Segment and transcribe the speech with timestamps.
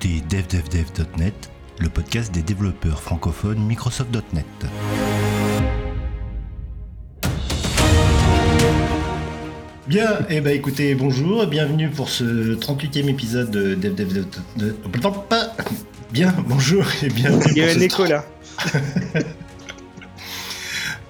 [0.00, 4.46] écoutez DevDevDev.net, le podcast des développeurs francophones Microsoft.net.
[9.86, 14.76] Bien, et eh ben écoutez, bonjour, bienvenue pour ce 38e épisode de DevDevDev.net.
[16.12, 17.44] Bien, bonjour et bienvenue.
[17.50, 18.24] Il y a un écho là.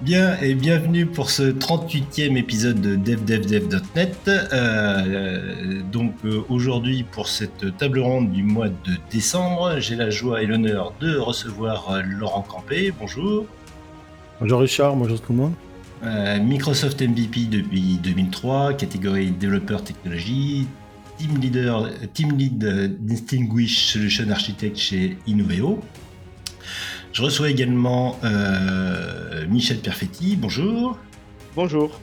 [0.02, 4.28] Bien et bienvenue pour ce 38e épisode de DevDevDev.net.
[4.28, 10.42] Euh, donc euh, aujourd'hui pour cette table ronde du mois de décembre, j'ai la joie
[10.42, 12.94] et l'honneur de recevoir euh, Laurent Campé.
[12.98, 13.44] Bonjour.
[14.40, 15.52] Bonjour Richard, bonjour tout le monde.
[16.46, 20.66] Microsoft MVP depuis 2003, catégorie développeur technologie,
[21.18, 25.78] team leader, team lead Distinguished Solution Architect chez Innoveo.
[27.12, 30.36] Je reçois également euh, Michel Perfetti.
[30.36, 30.96] Bonjour.
[31.56, 32.00] Bonjour.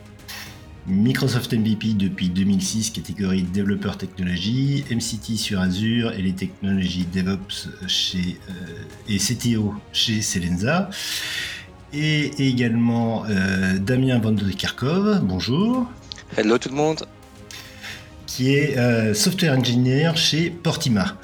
[0.86, 8.38] Microsoft MVP depuis 2006, catégorie développeur technologie, MCT sur Azure et les technologies DevOps chez,
[8.50, 8.54] euh,
[9.09, 10.90] et CTO chez Selenza.
[11.94, 15.22] Et également euh, Damien Van de Kerkov.
[15.24, 15.90] Bonjour.
[16.36, 17.06] Hello tout le monde.
[18.26, 21.18] Qui est software engineer chez Portima.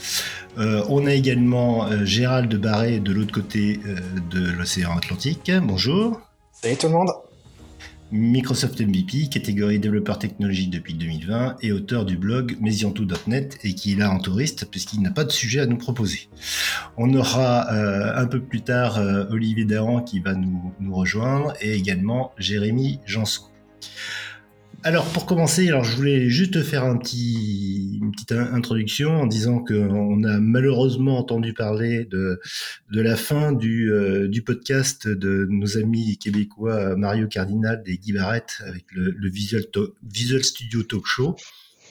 [0.58, 3.98] Euh, on a également euh, Gérald de Barré de l'autre côté euh,
[4.30, 5.52] de l'océan Atlantique.
[5.64, 6.22] Bonjour.
[6.52, 7.10] Salut tout le monde.
[8.12, 13.96] Microsoft MVP, catégorie développeur technologie depuis 2020 et auteur du blog mesiantou.net et qui est
[13.96, 16.30] là en touriste puisqu'il n'a pas de sujet à nous proposer.
[16.96, 19.00] On aura un peu plus tard
[19.32, 23.46] Olivier Dahan qui va nous, nous rejoindre et également Jérémy Janson.
[24.86, 29.64] Alors pour commencer, alors je voulais juste faire un petit, une petite introduction en disant
[29.64, 32.42] qu'on a malheureusement entendu parler de,
[32.92, 38.12] de la fin du, euh, du podcast de nos amis québécois Mario Cardinal et Guy
[38.12, 39.64] Barrett avec le, Visual,
[40.04, 41.38] Visual Studio Talk Show.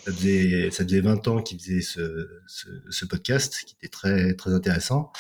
[0.04, 4.34] Ça faisait, ça faisait 20 ans qu'ils faisaient ce, ce, ce, podcast qui était très,
[4.34, 5.12] très intéressant.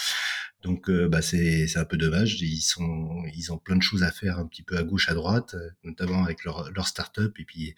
[0.62, 2.40] Donc euh, bah c'est un peu dommage.
[2.40, 5.14] Ils sont ils ont plein de choses à faire un petit peu à gauche à
[5.14, 7.74] droite, euh, notamment avec leur leur startup et puis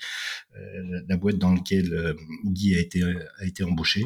[0.56, 2.14] euh, la boîte dans laquelle
[2.44, 4.04] Guy a été a été embauché.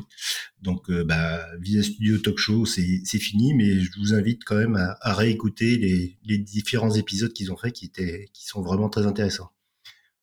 [0.62, 4.76] Donc bah Visa Studio Talk Show c'est c'est fini, mais je vous invite quand même
[4.76, 8.88] à, à réécouter les les différents épisodes qu'ils ont fait qui étaient qui sont vraiment
[8.88, 9.50] très intéressants.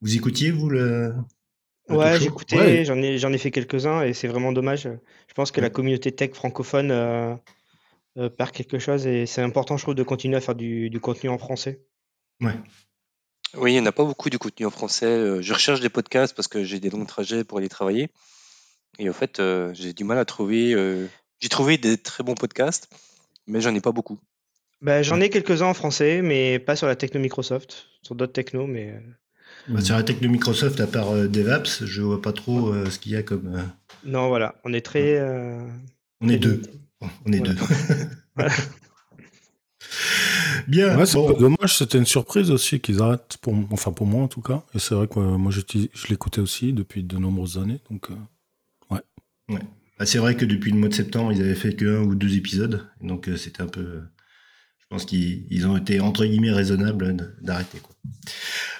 [0.02, 1.14] Vous écoutiez vous le
[1.90, 4.90] Ouais, j'écoutais, j'en ai, j'en ai fait quelques-uns et c'est vraiment dommage.
[5.28, 7.36] Je pense que la communauté tech francophone euh,
[8.38, 11.38] perd quelque chose et c'est important, je trouve, de continuer à faire du, contenu en
[11.38, 11.82] français.
[12.42, 12.54] Ouais.
[13.58, 15.06] Oui, il n'y en a pas beaucoup du contenu en français.
[15.06, 18.10] Euh, je recherche des podcasts parce que j'ai des longs trajets pour aller travailler.
[19.00, 20.76] Et en fait, euh, j'ai du mal à trouver.
[21.40, 22.90] j'ai trouvé des très bons podcasts,
[23.48, 24.20] mais j'en ai pas beaucoup.
[24.82, 28.68] Bah, j'en ai quelques-uns en français, mais pas sur la techno Microsoft, sur d'autres technos,
[28.68, 28.94] mais.
[29.68, 33.16] Bah, sur la techno Microsoft, à part DevApps, je vois pas trop ce qu'il y
[33.16, 33.70] a comme.
[34.06, 35.22] Non, voilà, on est très.
[36.22, 36.62] on est deux.
[37.26, 37.56] On est deux.
[40.68, 40.98] Bien.
[40.98, 44.42] Ouais, c'est dommage, c'était une surprise aussi qu'ils arrêtent, pour, enfin pour moi en tout
[44.42, 44.64] cas.
[44.74, 45.62] Et c'est vrai que moi je,
[45.94, 47.80] je l'écoutais aussi depuis de nombreuses années.
[47.92, 48.16] Donc, euh,
[48.94, 49.02] ouais.
[49.50, 49.62] ouais.
[50.00, 52.16] Bah, c'est vrai que depuis le mois de septembre, ils avaient fait que un ou
[52.16, 52.88] deux épisodes.
[53.02, 54.02] Donc euh, c'était un peu.
[54.86, 57.82] Je pense qu'ils ont été entre guillemets raisonnables d'arrêter.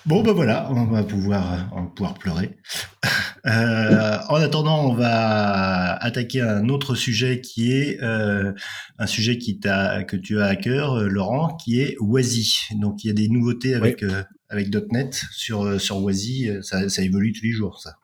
[0.06, 2.58] Bon, ben voilà, on va pouvoir, on va pouvoir pleurer.
[3.48, 8.52] Euh, en attendant, on va attaquer un autre sujet qui est euh,
[8.98, 12.70] un sujet qui que tu as à cœur, euh, Laurent, qui est Wazi.
[12.80, 14.04] Donc, il y a des nouveautés avec,
[14.50, 16.50] avec .NET sur, sur Wazi.
[16.64, 17.98] Ça, ça évolue tous les jours, ça.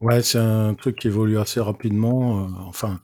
[0.00, 2.48] Ouais, c'est un truc qui évolue assez rapidement.
[2.66, 3.00] enfin,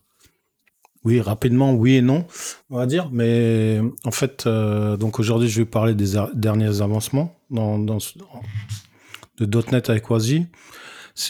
[1.04, 2.26] oui, rapidement, oui et non,
[2.70, 3.10] on va dire.
[3.12, 7.98] Mais en fait, donc aujourd'hui, je vais parler des derniers avancements dans, dans,
[9.38, 10.46] de .NET avec Wazi.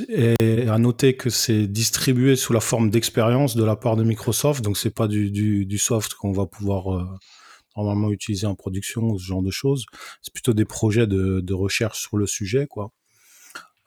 [0.08, 4.62] Et à noter que c'est distribué sous la forme d'expérience de la part de Microsoft,
[4.62, 7.04] donc c'est pas du soft qu'on va pouvoir euh,
[7.76, 9.84] normalement utiliser en production ou ce genre de choses.
[10.20, 12.92] C'est plutôt des projets de, de, recherche sur le sujet, quoi.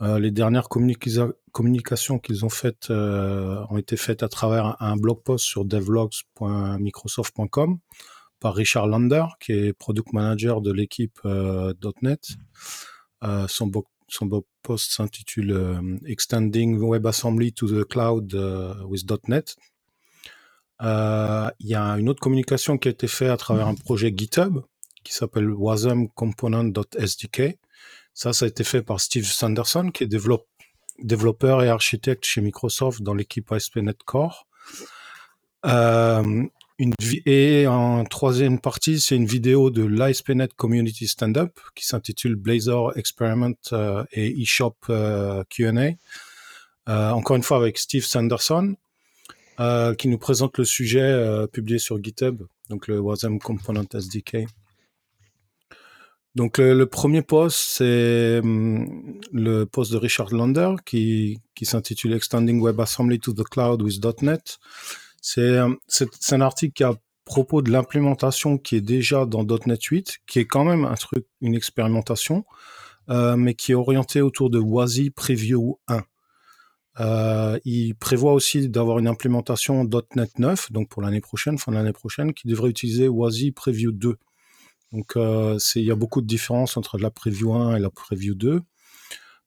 [0.02, 5.24] Euh, les dernières communications qu'ils ont faites euh, ont été faites à travers un, blog
[5.24, 7.78] post sur devlogs.microsoft.com
[8.42, 12.28] par Richard Lander, qui est product manager de l'équipe euh, .NET.
[13.48, 13.72] son,
[14.10, 18.34] son blog post s'intitule Extending WebAssembly to the Cloud
[18.86, 19.56] with .NET.
[20.82, 24.60] Il y a une autre communication qui a été faite à travers un projet GitHub
[25.06, 27.58] qui s'appelle wasm component.sdk.
[28.16, 33.04] Ça, ça a été fait par Steve Sanderson, qui est développeur et architecte chez Microsoft
[33.04, 34.48] dans l'équipe ASP.NET Core.
[35.66, 36.48] Euh,
[37.26, 43.56] et en troisième partie, c'est une vidéo de l'ASP.NET Community Stand-Up qui s'intitule Blazor Experiment
[43.72, 45.92] euh, et eShop euh, Q&A.
[46.88, 48.76] Euh, encore une fois avec Steve Sanderson.
[49.98, 54.48] qui nous présente le sujet publié sur GitHub, donc le Wasm Component SDK.
[56.36, 63.20] Donc le, premier post, c'est hum, le post de Richard Lander qui, s'intitule Extending WebAssembly
[63.20, 64.60] to the Cloud with .NET.
[65.22, 66.94] C'est un article qui a
[67.24, 71.26] propos de l'implémentation qui est déjà dans .NET 8, qui est quand même un truc,
[71.42, 72.46] une expérimentation,
[73.10, 76.04] euh, mais qui est orienté autour de WASI Preview 1.
[77.00, 81.78] Euh, il prévoit aussi d'avoir une implémentation .NET 9, donc pour l'année prochaine, fin de
[81.78, 84.18] l'année prochaine, qui devrait utiliser WASI Preview 2.
[84.96, 88.34] Donc, euh, il y a beaucoup de différences entre la preview 1 et la preview
[88.34, 88.62] 2.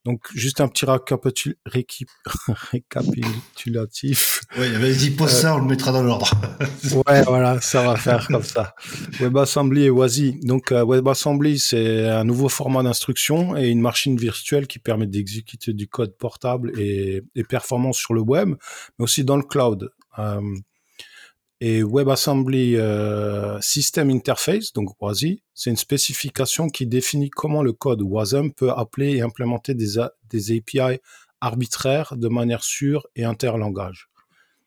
[0.05, 0.85] Donc, juste un petit
[1.67, 4.43] récapitulatif.
[4.59, 6.31] Oui, vas-y, pose ça, on le mettra dans l'ordre.
[7.07, 8.75] ouais, voilà, ça va faire comme ça.
[9.21, 10.39] WebAssembly et WASI.
[10.43, 15.73] Donc, euh, WebAssembly, c'est un nouveau format d'instruction et une machine virtuelle qui permet d'exécuter
[15.73, 18.51] du code portable et, et performant sur le web,
[18.99, 19.91] mais aussi dans le cloud.
[20.19, 20.43] Euh,
[21.61, 28.03] et WebAssembly euh, System Interface, donc WASI, c'est une spécification qui définit comment le code
[28.03, 31.01] WASM peut appeler et implémenter des, API
[31.41, 34.09] arbitraires de manière sûre et interlangage.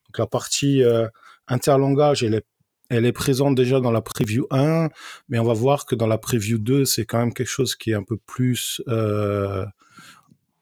[0.08, 1.08] Donc la partie euh,
[1.48, 2.46] interlangage, elle est,
[2.90, 4.90] elle est présente déjà dans la preview 1,
[5.30, 7.92] mais on va voir que dans la preview 2, c'est quand même quelque chose qui
[7.92, 9.66] est un peu plus euh,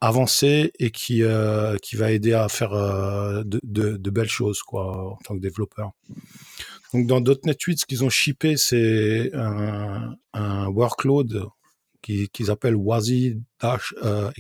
[0.02, 4.62] avancé et qui euh, qui va aider à faire euh, de, de, de, belles choses
[4.62, 5.92] quoi en tant que développeur.
[6.94, 11.46] Donc dans .NET 8, ce qu'ils ont shippé, c'est un, un workload
[12.02, 14.32] qu'ils appellent WASI Dash euh.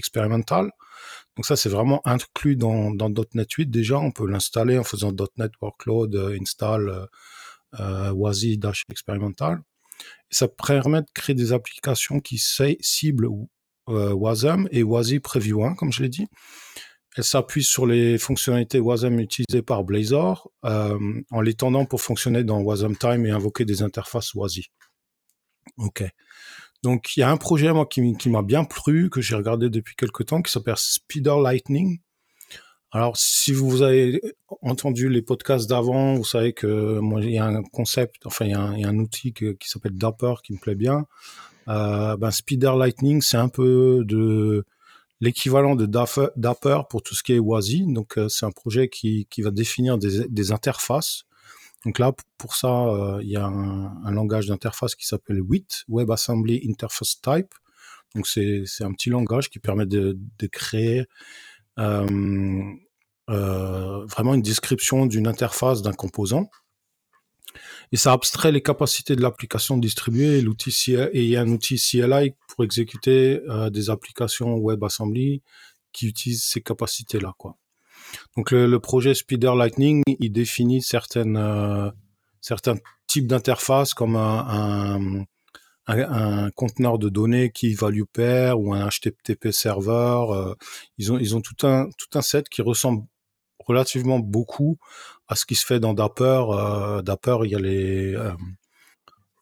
[1.35, 3.99] Donc ça, c'est vraiment inclus dans, dans .NET 8 déjà.
[3.99, 7.07] On peut l'installer en faisant .NET Workload install
[7.79, 9.61] euh, WASI Dash Experimental.
[10.31, 13.45] Et ça permet de créer des applications qui ciblent euh,
[13.89, 16.27] Wasm et WASI Preview 1, comme je l'ai dit.
[17.15, 20.97] Elle s'appuie sur les fonctionnalités Wasm utilisées par Blazor euh,
[21.31, 24.69] en l'étendant pour fonctionner dans Wasm Time et invoquer des interfaces WASI.
[25.77, 26.03] Ok.
[26.83, 29.95] Donc il y a un projet moi qui, m'a bien plu que j'ai regardé depuis
[29.95, 31.99] quelques temps qui s'appelle Speeder Lightning.
[32.91, 34.21] Alors si vous avez
[34.61, 38.51] entendu les podcasts d'avant, vous savez que moi il y a un concept, enfin il
[38.51, 41.05] y a un, outil qui s'appelle Dapper qui me plaît bien.
[41.69, 44.65] Euh, ben, Speeder Lightning, c'est un peu de
[45.21, 47.85] l'équivalent de Dapper pour tout ce qui est WASI.
[47.87, 51.23] Donc, euh, c'est un projet qui, va définir des, interfaces.
[51.85, 56.61] Donc là, pour ça, euh, il y a un, langage d'interface qui s'appelle WIT, WebAssembly
[56.69, 57.53] Interface Type.
[58.15, 60.17] Donc c'est un petit langage qui permet de,
[60.51, 61.05] créer
[61.77, 62.73] vraiment
[64.33, 66.49] une description d'une interface d'un composant
[67.91, 71.77] et ça abstrait les capacités de l'application distribuée l'outil et il y a un outil
[71.77, 75.41] CLI pour exécuter euh, des applications WebAssembly
[75.91, 77.57] qui utilisent ces capacités-là, quoi.
[78.35, 81.91] Donc le, projet Speeder Lightning, il définit certaines euh,
[82.41, 82.75] certains
[83.07, 85.25] types d'interfaces comme un,
[85.87, 90.31] un, un, conteneur de données qui value pair ou un HTTP serveur.
[90.31, 90.55] Euh,
[90.97, 93.03] ils ont ils ont tout un tout un set qui ressemble
[93.69, 94.77] relativement beaucoup
[95.27, 96.43] à ce qui se fait dans Dapper.
[96.49, 98.33] Euh, Dapper, il y a les euh,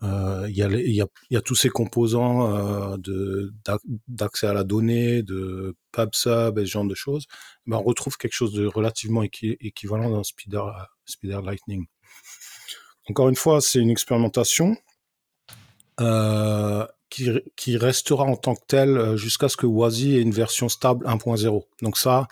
[0.03, 3.51] euh, il, y a il, y a, y a tous ces composants de
[4.07, 7.25] d'accès à la donnée, de PubSub et ce genre de choses.
[7.71, 10.61] On retrouve quelque chose de relativement équivalent dans Spider,
[11.43, 11.85] Lightning.
[13.09, 14.77] Encore une fois, c'est une expérimentation
[17.09, 21.05] qui, qui, restera en tant que telle jusqu'à ce que WASI ait une version stable
[21.07, 21.63] 1.0.
[21.81, 22.27] Donc ça,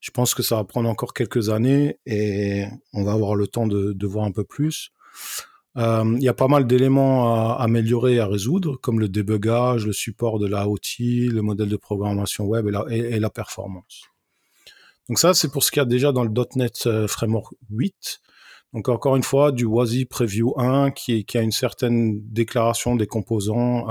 [0.00, 3.66] je pense que ça va prendre encore quelques années et on va avoir le temps
[3.66, 4.90] de, voir un peu plus.
[5.76, 9.86] Euh, il y a pas mal d'éléments à améliorer et à résoudre, comme le débugage,
[9.86, 14.04] le support de la OT, le modèle de programmation web et la, performance.
[15.08, 18.20] Donc ça, c'est pour ce qu'il y a déjà dans le .NET euh, Framework 8.
[18.72, 23.88] Donc encore une fois, du WASI Preview 1 qui, a une certaine déclaration des composants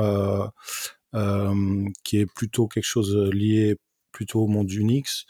[1.16, 3.78] euh, qui est plutôt quelque chose lié
[4.12, 5.26] plutôt au monde Unix.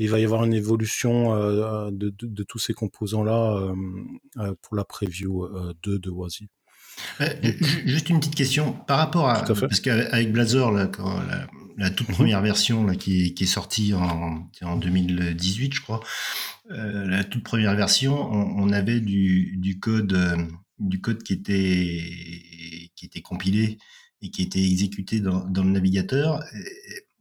[0.00, 3.74] Il va y avoir une évolution euh, de, de, tous ces composants-là euh,
[4.38, 5.46] euh, pour la preview
[5.82, 6.48] 2 de WASI.
[7.84, 11.22] Juste une petite question par rapport à, parce qu'avec Blazor, là, quand
[11.76, 12.14] la, toute mhm.
[12.14, 16.00] première version là, qui, qui, est sortie en, en 2018, je crois,
[16.68, 20.18] la toute première version, on, avait du, du code,
[20.78, 23.78] du code qui était qui était compilé
[24.22, 26.42] et qui était exécuté dans, dans le navigateur.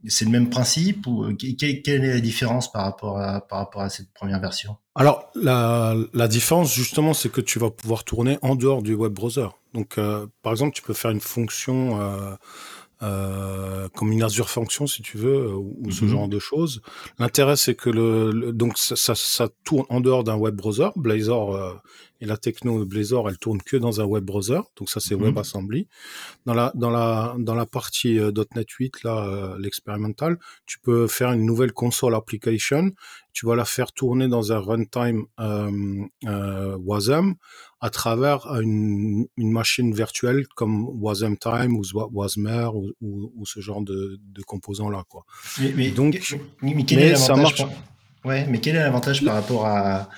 [0.08, 3.82] C'est le même principe ou euh, quelle est la différence par rapport à, par rapport
[3.82, 4.78] à cette première version?
[4.96, 9.14] Alors, la, la différence, justement, c'est que tu vas pouvoir tourner en dehors du web
[9.14, 9.48] browser.
[9.74, 12.36] Donc, euh, par exemple, tu peux faire une fonction euh,
[13.02, 16.12] euh, comme une Azure Function, si tu veux, ou, ce mhm.
[16.12, 16.82] genre de choses.
[17.18, 20.90] L'intérêt, c'est que le, donc ça, ça, ça, tourne en dehors d'un web browser.
[20.96, 21.82] Blazor
[22.22, 24.60] et la techno de Blazor, elle tourne que dans un web browser.
[24.78, 25.24] Donc ça, c'est mhm.
[25.24, 25.88] WebAssembly.
[26.46, 28.20] Dans la dans la dans la partie
[28.56, 32.92] .NET 8 là, l'expérimental, tu peux faire une nouvelle console application.
[33.32, 37.36] Tu vas la faire tourner dans un runtime euh, Wasm
[37.82, 43.82] à travers une, une, machine virtuelle comme Wasm Time ou Wasmer ou, ou, ce genre
[43.82, 45.04] de, de composants-là.
[45.08, 45.26] Quoi.
[45.60, 46.20] Mais, mais, Donc,
[46.62, 47.70] mais, quel est l'avantage par...
[48.26, 50.10] ouais, mais quel est l'avantage par rapport à,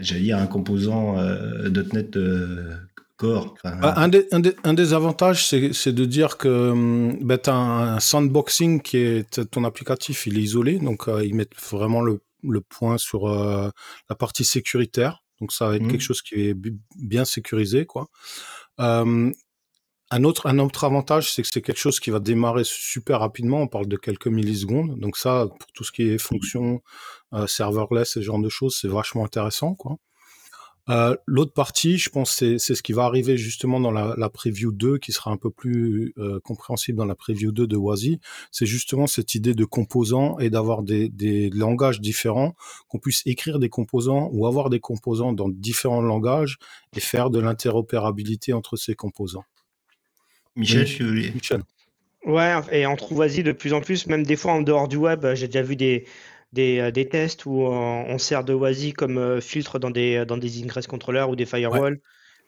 [0.00, 2.76] j'allais dire, un composant euh, .NET euh,
[3.16, 7.38] Core bah, un, des, un, des, un, des, avantages, c'est de dire que hum, ben,
[7.38, 11.58] tu as un, sandboxing qui est ton applicatif, il est isolé, donc euh, ils mettent
[11.70, 13.70] vraiment le, le point sur euh,
[14.10, 15.22] la partie sécuritaire.
[15.40, 15.90] Donc ça va être mmh.
[15.90, 16.56] quelque chose qui est
[16.98, 18.08] bien sécurisé, quoi.
[18.80, 19.32] Euh,
[20.10, 23.60] un autre, un autre avantage, c'est que c'est quelque chose qui va démarrer super rapidement.
[23.60, 24.98] On parle de quelques millisecondes.
[25.00, 26.80] Donc ça, pour tout ce qui est fonction,
[27.34, 29.98] euh, serverless, ce genre de choses, c'est vachement intéressant, quoi.
[30.88, 34.70] Euh, L'autre partie, je pense, c'est ce qui va arriver justement dans la, la preview
[34.70, 38.20] 2, qui sera un peu plus euh, compréhensible dans la preview 2 de Wazi.
[38.52, 42.54] C'est justement cette idée de composants et d'avoir des, des, langages différents,
[42.88, 46.58] qu'on puisse écrire des composants ou avoir des composants dans différents langages
[46.94, 49.44] et faire de l'interopérabilité entre ces composants.
[50.56, 51.30] Michel, oui.
[51.34, 51.62] Michel.
[52.24, 54.96] Ouais, et on trouve Wazi de plus en plus, même des fois en dehors du
[54.96, 55.24] web.
[55.34, 56.06] J'ai déjà vu des,
[56.52, 60.36] des, euh, des tests où on, sert de WASI comme euh, filtre dans des, dans
[60.36, 62.00] des ingress controllers ou des firewalls.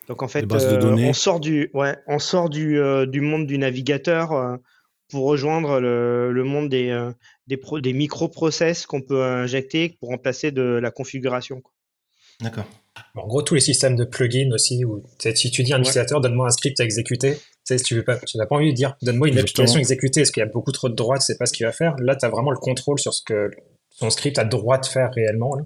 [0.07, 4.57] Donc en fait, euh, on sort du, ouais, on sort du, du monde du navigateur
[5.09, 7.11] pour rejoindre le, le monde des,
[7.45, 11.61] des, pro, des microprocess qu'on peut injecter pour remplacer de la configuration.
[12.41, 12.65] D'accord.
[13.15, 15.03] En gros, tous les systèmes de plugins aussi, où
[15.35, 18.03] si tu dis à un utilisateur, donne-moi un script à exécuter, tu si tu veux
[18.03, 20.49] pas, tu n'as pas envie de dire, donne-moi une application exécutée, est-ce qu'il y a
[20.49, 21.95] beaucoup trop de droits, tu sais pas ce qu'il va faire.
[21.99, 23.51] Là, tu as vraiment le contrôle sur ce que
[23.99, 25.57] ton script a droit de faire réellement.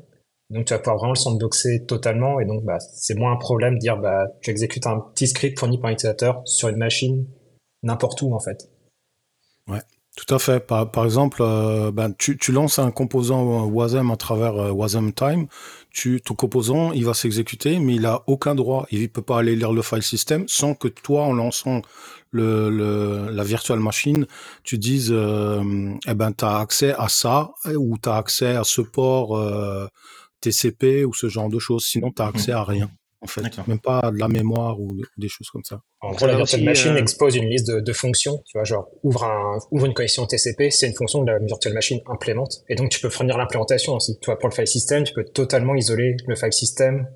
[0.49, 3.75] Donc tu vas pouvoir vraiment le sandboxer totalement et donc bah, c'est moins un problème
[3.75, 7.25] de dire bah, tu exécutes un petit script fourni par l'utilisateur sur une machine
[7.81, 8.69] n'importe où en fait.
[9.67, 9.81] Ouais,
[10.15, 10.59] tout à fait.
[10.59, 15.13] Par, par exemple, euh, ben, tu, tu, lances un composant Wasm à travers euh, Wasm
[15.13, 15.47] Time.
[15.93, 18.87] Tu, ton composant, il va s'exécuter, mais il a aucun droit.
[18.91, 21.83] Il ne peut pas aller lire le file system sans que toi, en lançant
[22.31, 24.25] le, le, la virtual machine,
[24.63, 25.63] tu dises, euh,
[26.07, 29.87] eh ben, tu as accès à ça, ou tu as accès à ce port euh,
[30.41, 31.85] TCP ou ce genre de choses.
[31.85, 32.89] Sinon, tu as accès à rien.
[33.23, 35.79] En fait, même pas de la mémoire ou des choses comme ça.
[36.01, 38.43] En gros, la virtual machine euh, expose une liste de, de, fonctions.
[38.45, 41.73] Tu vois, genre ouvre, un, ouvre une connexion TCP, c'est une fonction que la virtual
[41.73, 42.63] machine implémente.
[42.67, 44.19] Et donc, tu peux fournir l'implémentation aussi.
[44.19, 47.07] Tu vois, pour le file system, tu peux totalement isoler le file system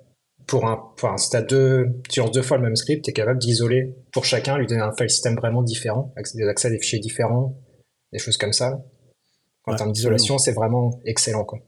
[0.47, 3.13] pour un, enfin, si t'as deux, tu lances deux fois le même script, tu es
[3.13, 6.71] capable d'isoler pour chacun, lui donner un file system vraiment différent, avec des accès à
[6.71, 7.57] des fichiers différents,
[8.13, 8.79] des choses comme ça.
[9.65, 11.59] En termes d'isolation, c'est vraiment excellent, quoi.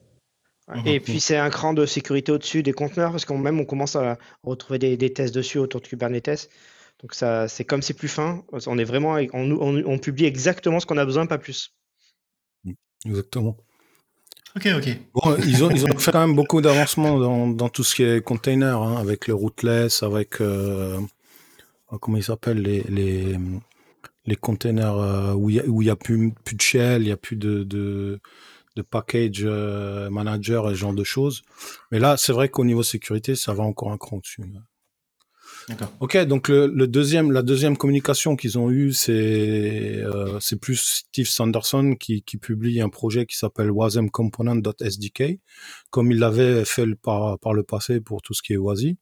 [0.86, 3.96] Et puis c'est un cran de sécurité au-dessus des conteneurs parce qu'on même on commence
[3.96, 6.50] à retrouver des, des, tests dessus autour de Kubernetes.
[7.02, 10.80] Donc ça, c'est comme c'est plus fin, on est vraiment, on, on, on publie exactement
[10.80, 11.74] ce qu'on a besoin, pas plus.
[13.06, 13.56] Exactement.
[14.56, 14.98] Ok, ok.
[15.14, 18.04] Bon, ils, ont, ils ont fait quand même beaucoup d'avancements dans, dans, tout ce qui
[18.04, 21.00] est container, hein, avec le rootless, avec euh,
[22.02, 23.38] comment ils s'appellent les, les,
[24.26, 27.04] les containers euh, où il y a, où il y a plus, plus de shell,
[27.04, 28.20] il y a plus de, de,
[28.76, 31.42] de package euh, manager et ce genre de choses.
[31.92, 34.44] Mais là, c'est vrai qu'au niveau sécurité, ça va encore un cran dessus.
[36.00, 41.28] Ok, donc le, deuxième, la deuxième communication qu'ils ont eue, c'est euh, c'est plus Steve
[41.28, 45.40] Sanderson qui, qui publie un projet qui s'appelle wasmcomponent.sdk,
[45.92, 48.98] comme il l'avait fait par, par le passé pour tout ce qui est WASI.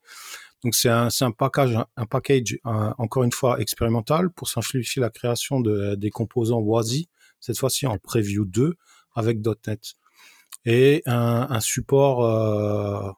[0.62, 5.60] Donc c'est un, un package, un package encore une fois expérimental pour simplifier la création
[5.60, 7.08] de, des composants WASI,
[7.40, 8.74] cette fois-ci en Preview 2
[9.14, 9.94] avec .NET
[10.64, 13.10] et un, support euh,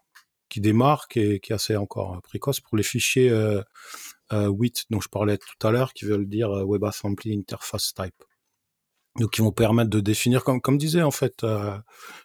[0.49, 3.63] qui démarre, qui est, qui est assez encore précoce pour les fichiers euh,
[4.33, 8.15] euh, WIT dont je parlais tout à l'heure, qui veulent dire euh, WebAssembly Interface Type.
[9.19, 11.77] Donc, qui vont permettre de définir, comme, comme disait en fait euh,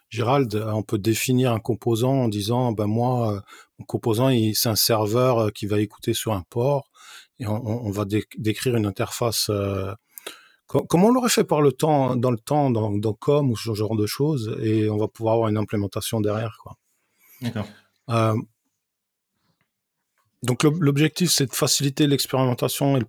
[0.08, 3.42] Gérald, on peut définir un composant en disant, ben moi,
[3.80, 6.88] mon composant, c'est un serveur qui va écouter sur un port,
[7.40, 8.04] et on va
[8.38, 9.50] décrire une interface.
[10.66, 13.74] Comme on l'aurait fait par le temps, dans le temps, dans, dans COM ou ce
[13.74, 16.76] genre de choses, et on va pouvoir avoir une implémentation derrière, quoi.
[17.40, 17.66] D'accord.
[18.10, 18.34] Euh,
[20.42, 23.06] donc l'objectif, c'est de faciliter l'expérimentation et le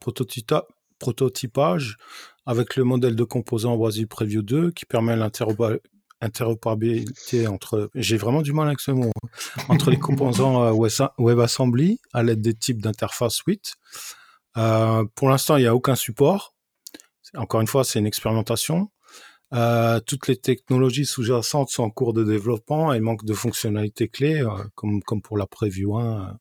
[0.99, 1.97] prototypage
[2.45, 8.51] avec le modèle de composant WASI Preview 2 qui permet l'interopérabilité entre, j'ai vraiment du
[8.53, 9.27] mal avec ce mot, hein,
[9.69, 10.71] entre les composants euh,
[11.19, 13.75] WebAssembly à l'aide des types d'interface 8.
[14.57, 16.55] Euh, pour l'instant, il n'y a aucun support.
[17.37, 18.89] Encore une fois, c'est une expérimentation.
[19.53, 24.41] Euh, toutes les technologies sous-jacentes sont en cours de développement et manquent de fonctionnalités clés,
[24.41, 26.37] euh, comme, comme pour la Preview 1.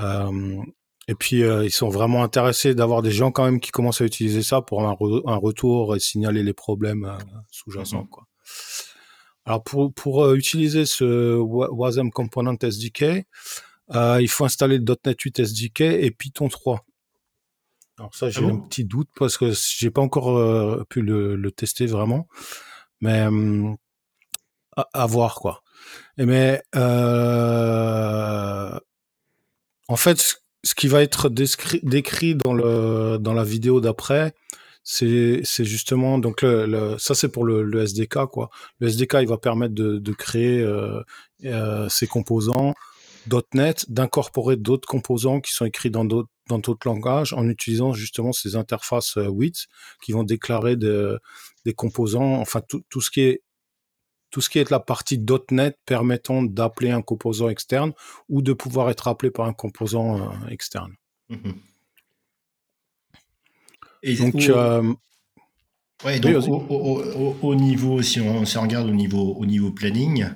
[0.00, 0.62] Euh,
[1.10, 4.42] et puis, ils sont vraiment intéressés d'avoir des gens quand même qui commencent à utiliser
[4.42, 4.94] ça pour un,
[5.24, 7.10] un retour et signaler les problèmes
[7.50, 8.04] sous-jacents.
[8.04, 8.24] Quoi.
[9.46, 13.24] Alors, pour, pour utiliser ce WASM Component SDK,
[13.94, 16.84] il faut installer le .NET 8 SDK et Python 3.
[17.98, 21.50] Alors ça, j'ai ah un petit doute parce que j'ai pas encore euh, pu le,
[21.50, 22.28] tester vraiment,
[23.00, 23.76] mais hum,
[24.76, 25.62] à, voir quoi.
[26.16, 28.78] Et mais euh,
[29.88, 34.34] en fait, ce qui va être décrit dans le dans la vidéo d'après,
[34.90, 38.48] c'est c'est justement donc le, ça c'est pour le, le, SDK quoi.
[38.78, 41.02] Le SDK il va permettre de, de créer euh,
[41.44, 42.74] euh, ses composants
[43.54, 48.32] .NET, d'incorporer d'autres composants qui sont écrits dans d'autres dans d'autres langages en utilisant justement
[48.32, 49.66] ces interfaces euh, WIT
[50.02, 53.42] qui vont déclarer des composants, enfin tout, tout, ce qui est
[54.30, 57.92] tout ce qui est la partie .NET permettant d'appeler un composant externe
[58.28, 60.94] ou de pouvoir être appelé par un composant euh, externe.
[61.30, 61.54] Mm-hmm.
[64.02, 64.94] Et donc, euh,
[67.42, 70.26] au, niveau, si on, regarde au niveau, au niveau planning,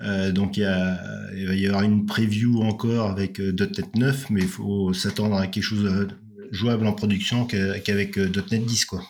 [0.00, 4.48] euh, donc il, va y avoir une preview encore avec euh, .NET 9, mais il
[4.48, 6.08] faut s'attendre à quelque chose de
[6.50, 9.02] jouable en production qu'avec euh, .NET 10 quoi.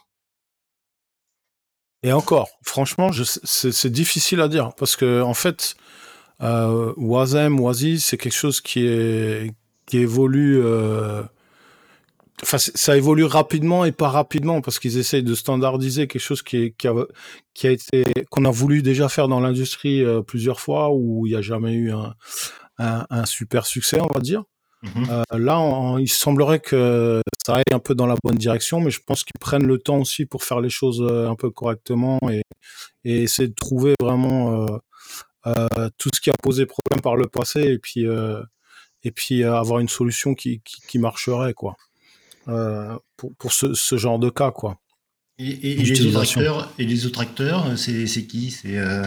[2.04, 3.10] Et encore, franchement,
[3.42, 5.74] c'est difficile à dire parce que en fait,
[6.40, 8.86] Wasm, Wasi, c'est quelque chose qui
[9.92, 10.62] évolue
[12.42, 16.74] enfin, ça évolue rapidement et pas rapidement parce qu'ils essayent de standardiser quelque chose qui,
[16.78, 16.94] qui, a,
[17.54, 21.30] qui a été qu'on a voulu déjà faire dans l'industrie euh, plusieurs fois où il
[21.30, 22.14] n'y a jamais eu un,
[22.78, 24.44] un, un, super succès, on va dire.
[24.84, 25.10] Mm-hmm.
[25.10, 29.00] Euh, là, il semblerait que ça aille un peu dans la bonne direction, mais je
[29.04, 32.42] pense qu'ils prennent le temps aussi pour faire les choses euh, un peu correctement et,
[33.04, 34.66] et essayer de trouver vraiment
[35.46, 38.06] euh, tout ce qui a posé problème par le passé et puis
[39.04, 41.76] et puis avoir une solution qui, qui, qui marcherait quoi.
[42.48, 44.78] Euh, pour, pour ce, ce, genre de cas, quoi.
[45.38, 48.50] Et, et, les autres acteurs, et les autres acteurs, c'est qui?
[48.50, 49.04] C'est euh,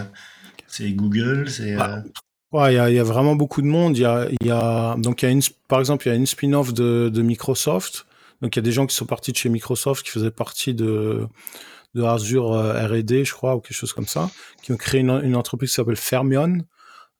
[0.67, 1.75] c'est Google, c'est.
[1.75, 3.97] Bah, euh, ouais, il y a, y a, vraiment beaucoup de monde.
[3.97, 6.15] Il y a, y a, donc il y a une, par exemple, il y a
[6.15, 8.05] une spin-off de, de Microsoft.
[8.41, 10.73] Donc il y a des gens qui sont partis de chez Microsoft, qui faisaient partie
[10.73, 11.27] de,
[11.95, 14.29] de Azure R&D, je crois, ou quelque chose comme ça,
[14.63, 16.59] qui ont créé une, une entreprise qui s'appelle Fermion,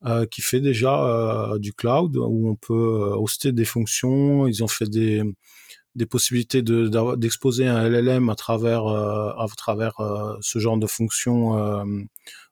[0.04, 4.48] euh, qui fait déjà euh, du cloud où on peut hoster des fonctions.
[4.48, 5.22] Ils ont fait des
[5.94, 11.58] des possibilités d'exposer un LLM à travers euh, à travers euh, ce genre de fonction
[11.58, 11.84] euh,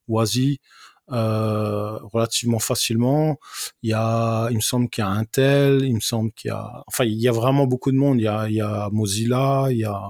[0.09, 0.61] WASI
[1.09, 3.39] relativement facilement.
[3.83, 6.53] Il y a, il me semble qu'il y a Intel, il me semble qu'il y
[6.53, 8.21] a, enfin, il y a vraiment beaucoup de monde.
[8.21, 10.01] Il y a, il y a Mozilla, il y a.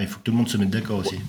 [0.00, 1.20] il faut que tout le monde se mette d'accord aussi.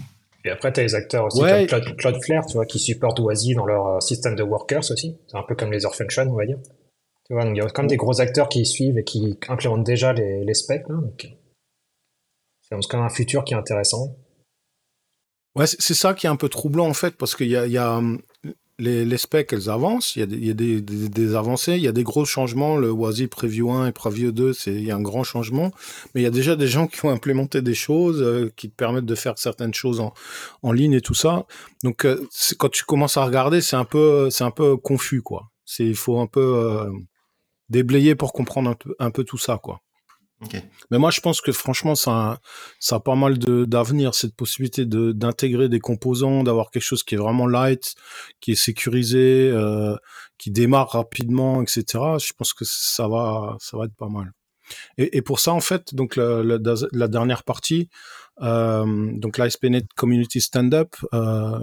[0.46, 1.68] Et après, tu as les acteurs aussi ouais.
[1.68, 5.16] comme Cloudflare, tu vois, qui supportent WASI dans leur système de workers aussi.
[5.28, 6.58] C'est un peu comme les Orphanation, on va dire.
[7.42, 10.54] Il y a quand même des gros acteurs qui suivent et qui implémentent déjà les,
[10.54, 10.88] specs.
[10.90, 11.28] Là, donc
[12.62, 14.16] c'est quand même un futur qui est intéressant.
[15.56, 17.78] Ouais, c'est ça qui est un peu troublant en fait, parce qu'il y a, y
[17.78, 18.22] a hum,
[18.80, 22.26] les, specs, elles avancent, il y a, des, des, avancées, il y a des gros
[22.26, 22.76] changements.
[22.76, 25.72] Le WASI Preview 1 et Preview 2, il y a un grand changement,
[26.14, 28.76] mais il y a déjà des gens qui ont implémenté des choses euh, qui te
[28.76, 30.14] permettent de faire certaines choses en,
[30.64, 31.46] en ligne et tout ça.
[31.84, 35.52] Donc, euh, quand tu commences à regarder, c'est un peu, un peu confus, quoi.
[35.80, 36.90] Il faut un peu euh,
[37.74, 39.82] déblayer pour comprendre un peu, un peu tout ça, quoi.
[40.92, 42.40] Mais moi, je pense que franchement, ça a,
[42.80, 47.18] ça a pas mal d'avenir, cette possibilité d'intégrer des composants, d'avoir quelque chose qui est
[47.18, 47.96] vraiment light,
[48.42, 49.96] qui est sécurisé, euh,
[50.38, 51.84] qui démarre rapidement, etc.
[52.20, 54.32] Je pense que ça va, ça va être pas mal.
[54.98, 56.58] Et, et pour ça, en fait, donc la, la,
[56.92, 57.90] la dernière partie,
[58.42, 61.60] euh, donc l'ASP.NET Community Stand-Up, euh,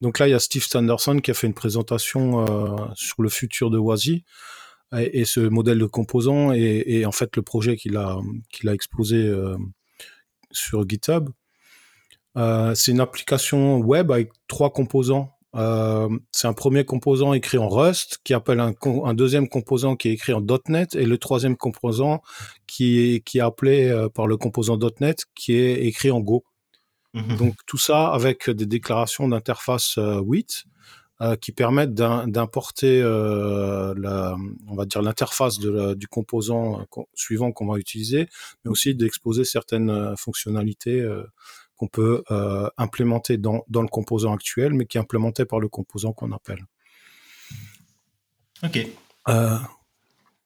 [0.00, 3.28] donc là, il y a Steve Sanderson qui a fait une présentation euh, sur le
[3.28, 4.24] futur de Wazi
[4.96, 8.18] et, ce modèle de composant et, en fait le projet qu'il a,
[8.50, 9.56] qu'il a exposé euh,
[10.50, 11.28] sur GitHub.
[12.36, 15.34] Euh, c'est une application web avec trois composants.
[15.56, 18.74] Euh, c'est un premier composant écrit en Rust qui appelle un,
[19.04, 22.20] un, deuxième composant qui est écrit en .NET et le troisième composant
[22.66, 26.44] qui est, qui est appelé par le composant .NET qui est écrit en Go.
[27.14, 30.64] Mmh Donc tout ça avec des déclarations d'interface euh, WIT
[31.20, 34.36] euh, qui permettent d'importer euh, la,
[34.68, 38.28] on va dire l'interface du composant euh, suivant qu'on va utiliser,
[38.64, 41.04] mais aussi d'exposer certaines euh, fonctionnalités
[41.76, 42.22] qu'on peut
[42.76, 46.64] implémenter dans, dans le composant actuel, mais qui est implémenté par le composant qu'on appelle.
[48.62, 48.86] Ok.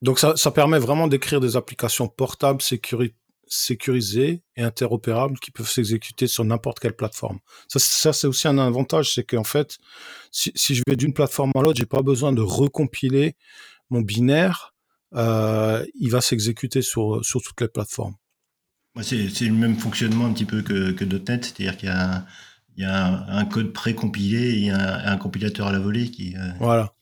[0.01, 3.15] donc ça, ça permet vraiment d'écrire des applications portables, sécuri
[3.53, 7.39] sécurisés et interopérables qui peuvent s'exécuter sur n'importe quelle plateforme.
[7.69, 9.77] Ça, ça c'est aussi un avantage, c'est qu'en fait,
[10.31, 13.37] si, si, je vais d'une plateforme à l'autre, j'ai pas besoin de recompiler
[13.91, 14.75] mon binaire.
[15.15, 18.15] Euh, il va s'exécuter sur, sur toutes les plateformes.
[19.03, 22.25] C'est le même fonctionnement un petit peu que, que .NET, c'est-à-dire qu'il y a,
[22.77, 26.53] il y a un, code précompilé et un, un, compilateur à la volée qui, euh,
[26.59, 26.95] voilà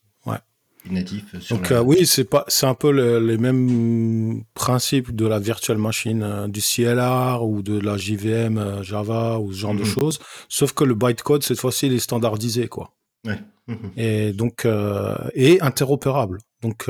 [0.89, 1.35] natif.
[1.51, 6.23] Donc euh, oui, c'est pas, c'est un peu les mêmes principes de la virtual machine,
[6.23, 9.87] euh, du CLR ou de la JVM euh, Java ou ce genre de mhm.
[9.87, 12.93] choses, sauf que le bytecode cette fois-ci il est standardisé quoi.
[13.27, 13.39] Ouais.
[13.69, 13.91] Mhm.
[13.97, 14.67] Et donc
[15.35, 16.39] et interopérable.
[16.63, 16.89] Donc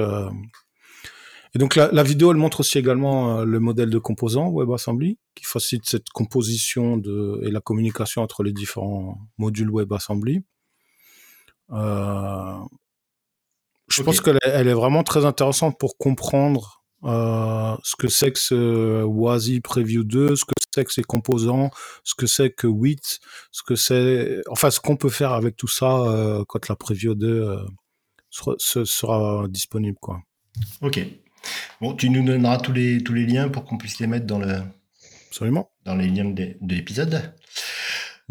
[1.53, 5.45] et donc la, la, vidéo elle montre aussi également le modèle de composants WebAssembly qui
[5.45, 10.43] facilite cette composition de et la communication entre les différents modules WebAssembly.
[11.73, 12.59] Euh,
[14.01, 19.03] je pense qu'elle est, vraiment très intéressante pour comprendre euh, ce que c'est que ce
[19.05, 21.71] WASI Preview 2, ce que c'est que ces composants,
[22.05, 23.21] ce que c'est que WIT,
[23.53, 27.15] ce que c'est, enfin, ce qu'on peut faire avec tout ça euh, quand la Preview
[27.15, 27.57] 2 euh,
[28.31, 30.21] sera, sera, disponible, quoi.
[30.83, 31.01] Ok.
[31.81, 34.39] Bon, tu nous donneras tous les, tous les liens pour qu'on puisse les mettre dans
[34.39, 34.63] le.
[35.29, 35.71] Absolument.
[35.85, 37.35] Dans les liens de, de l'épisode.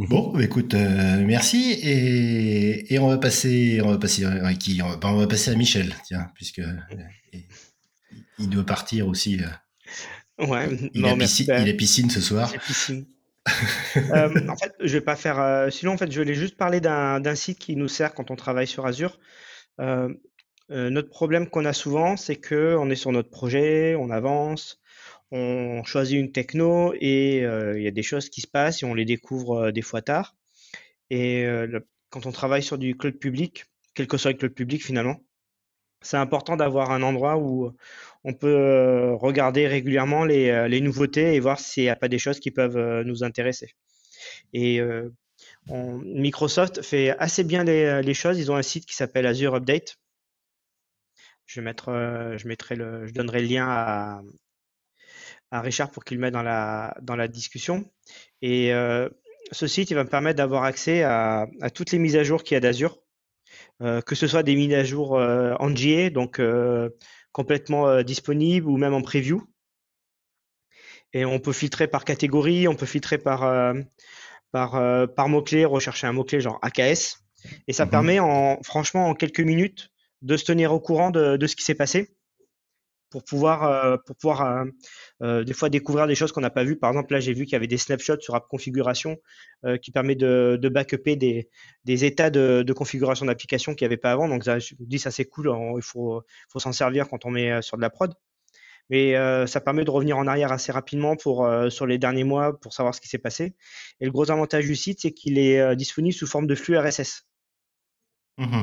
[0.07, 4.81] Bon, bah, écoute, euh, merci et, et, on va passer, on va passer à qui
[4.81, 6.71] on va, on va, passer à Michel, tiens, puisque euh,
[8.37, 9.41] il doit partir aussi.
[9.41, 10.45] Euh.
[10.45, 10.69] Ouais.
[10.93, 12.49] Il, non, a piscine, il a piscine ce soir.
[12.65, 13.07] Piscine.
[13.97, 15.67] euh, en fait, je vais pas faire.
[15.69, 18.67] sinon, en fait, je voulais juste parler d'un site qui nous sert quand on travaille
[18.67, 19.19] sur Azure.
[20.69, 24.79] notre problème qu'on a souvent, c'est que on est sur notre projet, on avance,
[25.31, 28.93] on choisit une techno et il y a des choses qui se passent et on
[28.93, 30.35] les découvre des fois tard.
[31.09, 31.45] Et
[32.09, 35.21] quand on travaille sur du cloud public, quel que soit le cloud public finalement,
[36.01, 37.75] c'est important d'avoir un endroit où
[38.23, 42.51] on peut regarder régulièrement les, nouveautés et voir s'il n'y a pas des choses qui
[42.51, 43.75] peuvent nous intéresser.
[44.53, 44.81] Et
[45.67, 48.39] Microsoft fait assez bien les, choses.
[48.39, 49.97] Ils ont un site qui s'appelle Azure Update.
[51.45, 54.21] Je, je donnerai le lien à,
[55.51, 57.89] à Richard pour qu'il le mette dans la, dans la discussion.
[58.41, 59.09] Et euh,
[59.51, 62.43] ce site, il va me permettre d'avoir accès à, à, toutes les mises à jour
[62.43, 62.99] qu'il y a d'Azure,
[63.81, 66.89] euh, que ce soit des mises à jour euh, en GA, donc euh,
[67.31, 69.41] complètement euh, disponibles, ou même en preview.
[71.13, 73.73] Et on peut filtrer par catégorie, on peut filtrer par, euh,
[74.51, 74.73] par,
[75.15, 77.23] par mot-clé, rechercher un mot-clé genre AKS.
[77.67, 79.89] Et ça mmh permet, en, franchement, en quelques minutes,
[80.21, 82.13] de se tenir au courant de, de ce qui s'est passé
[83.09, 84.65] pour pouvoir, euh, pour pouvoir euh,
[85.23, 86.77] euh, des fois découvrir des choses qu'on n'a pas vues.
[86.77, 89.17] Par exemple, là, j'ai vu qu'il y avait des snapshots sur App Configuration
[89.81, 91.49] qui permet de, de backuper des,
[91.83, 94.29] des états de, de configuration d'application qu'il n'y avait pas avant.
[94.29, 95.53] Donc, ça, je me dis, ça c'est cool.
[95.75, 98.13] il faut, faut s'en servir quand on met sur de la prod.
[98.89, 99.15] Mais
[99.47, 102.95] ça permet de revenir en arrière assez rapidement pour sur les derniers mois pour savoir
[102.95, 103.53] ce qui s'est passé.
[103.99, 107.27] Et le gros avantage du site, c'est qu'il est disponible sous forme de flux RSS.
[108.37, 108.61] Mmh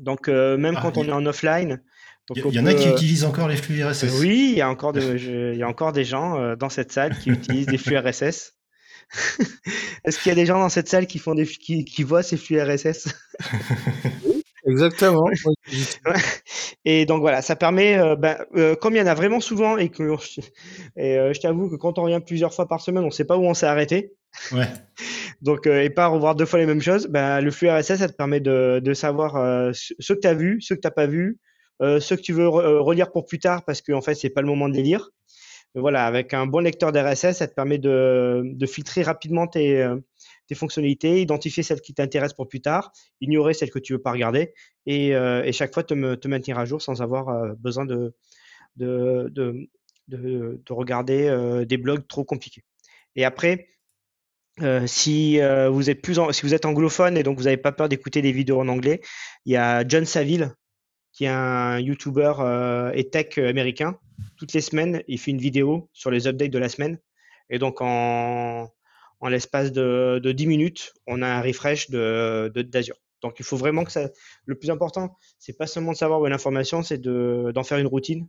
[0.00, 1.80] Donc, même ah, quand on est en offline,
[2.30, 4.20] il y, en a qui utilisent encore les flux RSS.
[4.20, 7.18] Oui, il y a encore, il y a encore des gens euh, dans cette salle
[7.18, 8.54] qui utilisent des flux RSS.
[10.04, 12.22] Est-ce qu'il y a des gens dans cette salle qui font des qui, qui voient
[12.22, 13.08] ces flux RSS
[14.68, 15.28] Exactement.
[16.84, 19.76] et donc voilà, ça permet, euh, ben, euh, comme il y en a vraiment souvent
[19.76, 20.04] et que
[20.96, 23.36] et, je t'avoue que quand on revient plusieurs fois par semaine, on ne sait pas
[23.36, 24.12] où on s'est arrêté.
[24.52, 24.68] Ouais.
[25.42, 28.14] donc et pas revoir deux fois les mêmes choses, ben, le flux RSS, ça te
[28.14, 31.40] permet de, de savoir ce que tu as vu, ce que tu n'as pas vu,
[31.40, 31.51] euh,
[32.00, 34.40] ceux que tu veux euh, relire pour plus tard parce qu'en en fait, c'est pas
[34.40, 35.10] le moment de les lire.
[35.74, 39.96] Voilà, avec un bon lecteur d'RSS, ça te permet de, filtrer rapidement tes, euh,
[40.46, 42.92] tes, fonctionnalités, identifier celles qui t'intéressent pour plus tard,
[43.22, 44.52] ignorer celles que tu veux pas regarder
[44.84, 45.12] et,
[45.52, 48.14] chaque fois te, te, maintenir à jour sans avoir besoin de,
[48.76, 49.66] de, de,
[50.08, 52.64] de, regarder des blogs trop compliqués.
[53.16, 53.68] Et après,
[54.60, 55.40] euh, si
[55.70, 58.32] vous êtes plus si vous êtes anglophone et donc vous n'avez pas peur d'écouter des
[58.32, 59.00] vidéos en anglais,
[59.46, 60.54] il y a John Saville
[61.12, 63.98] qui est un YouTuber euh, et tech américain.
[64.36, 66.98] Toutes les semaines, il fait une vidéo sur les updates de la semaine.
[67.50, 68.68] Et donc, en,
[69.20, 72.96] en l'espace de, de 10 minutes, on a un refresh de, d'Azure.
[73.20, 74.08] Donc, il faut vraiment que ça.
[74.46, 77.78] Le plus important, c'est pas seulement de savoir où est l'information, c'est de, d'en faire
[77.78, 78.26] une routine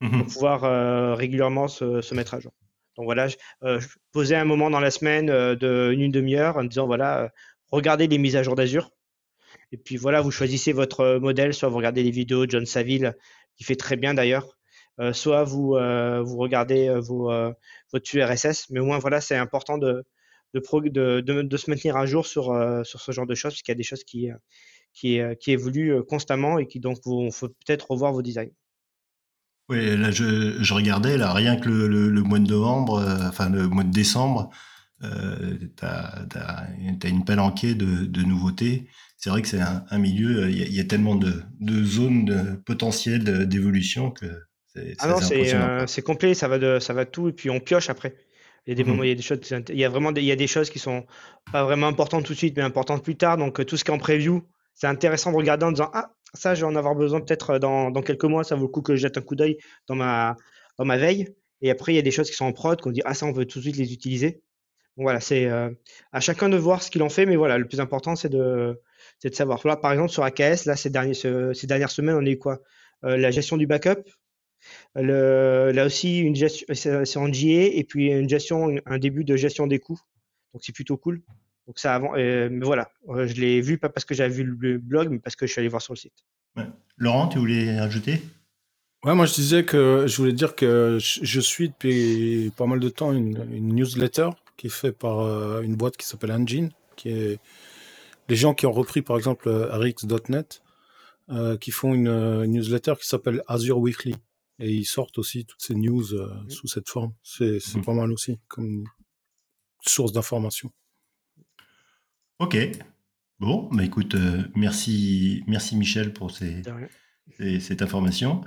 [0.00, 0.26] pour mhm.
[0.26, 2.52] pouvoir euh, régulièrement se, se, mettre à jour.
[2.96, 6.56] Donc voilà, je, euh, je posais un moment dans la semaine euh, de une demi-heure
[6.56, 7.28] en disant voilà, euh,
[7.70, 8.90] regardez les mises à jour d'Azure.
[9.72, 12.66] Et puis voilà, vous choisissez votre euh, modèle, soit vous regardez les vidéos de John
[12.66, 13.16] Saville,
[13.56, 14.58] qui fait très bien d'ailleurs,
[15.00, 18.68] euh, soit vous, euh, vous regardez votre flux RSS.
[18.70, 20.04] Mais au moins, voilà, c'est important de,
[20.54, 22.54] de, se maintenir à jour sur,
[22.84, 24.28] sur ce genre de choses, parce qu'il y a des choses qui,
[24.92, 28.52] qui, évoluent constamment et qui donc vous faut peut-être revoir vos designs.
[29.70, 33.92] Oui, là, je, regardais, là, rien que le, mois de novembre, enfin, le mois de
[33.92, 34.50] décembre,
[35.04, 38.88] euh, tu as, une palanquée de, de nouveautés.
[39.22, 41.44] C'est vrai que c'est un, un, milieu, il y, a, il y, a, tellement de,
[41.60, 44.26] de zones de potentielles d'évolution que
[44.74, 47.88] c'est Ah non, c'est complet, ça va, de, ça va tout, et puis on pioche
[47.88, 48.16] après.
[48.66, 50.10] Il y a des mmh moments, il y a des choses, il y a vraiment
[50.10, 51.06] des, il y a des choses qui sont
[51.52, 53.36] pas vraiment importantes tout de suite, mais importantes plus tard.
[53.36, 54.42] Donc tout ce qui est en preview,
[54.74, 57.92] c'est intéressant de regarder en disant ah ça, je vais en avoir besoin peut-être dans,
[57.92, 59.56] dans, quelques mois, ça vaut le coup que je jette un coup d'œil
[59.86, 60.36] dans ma,
[60.78, 61.28] dans ma veille.
[61.60, 63.26] Et après, il y a des choses qui sont en prod, qu'on dit ah ça,
[63.26, 64.42] on veut tout de suite les utiliser.
[64.96, 65.70] Voilà, c'est euh,
[66.10, 68.80] à chacun de voir ce qu'il en fait, mais voilà, le plus important, c'est de,
[69.30, 69.60] de savoir.
[69.66, 72.60] Là, par exemple, sur AKS, là, ces, derniers, ces dernières semaines, on a eu quoi?
[73.04, 74.04] Euh, La gestion du backup,
[74.94, 79.36] le, là aussi, une gestion, c'est en JA et puis une gestion, un début de
[79.36, 80.00] gestion des coûts.
[80.52, 81.22] Donc c'est plutôt cool.
[81.66, 84.44] Donc ça avant, euh, mais voilà, euh, je l'ai vu pas parce que j'avais vu
[84.44, 86.12] le blog, mais parce que je suis allé voir sur le site.
[86.96, 88.20] Laurent, tu voulais ajouter?
[89.04, 92.88] Ouais, moi je disais que je voulais dire que je suis depuis pas mal de
[92.88, 97.40] temps une, newsletter qui est faite par euh, une boîte qui s'appelle Engine, qui est
[98.28, 100.62] les gens qui ont repris par exemple RX.net,
[101.60, 104.14] qui font une newsletter qui s'appelle Azure Weekly
[104.62, 106.50] et ils sortent aussi toutes ces news euh, mmh.
[106.50, 107.12] sous cette forme.
[107.22, 107.82] C'est mmh.
[107.82, 108.84] pas mal aussi comme
[109.80, 110.70] source d'information.
[112.38, 112.56] Ok.
[113.40, 116.62] Bon, bah écoute, euh, merci, merci Michel pour ces,
[117.58, 118.42] cette information.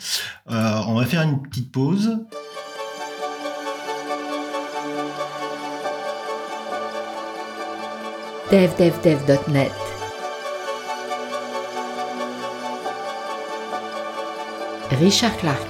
[0.49, 2.25] Euh, on va faire une petite pause.
[8.51, 9.71] devdevdev.net
[14.91, 15.67] Richard Clark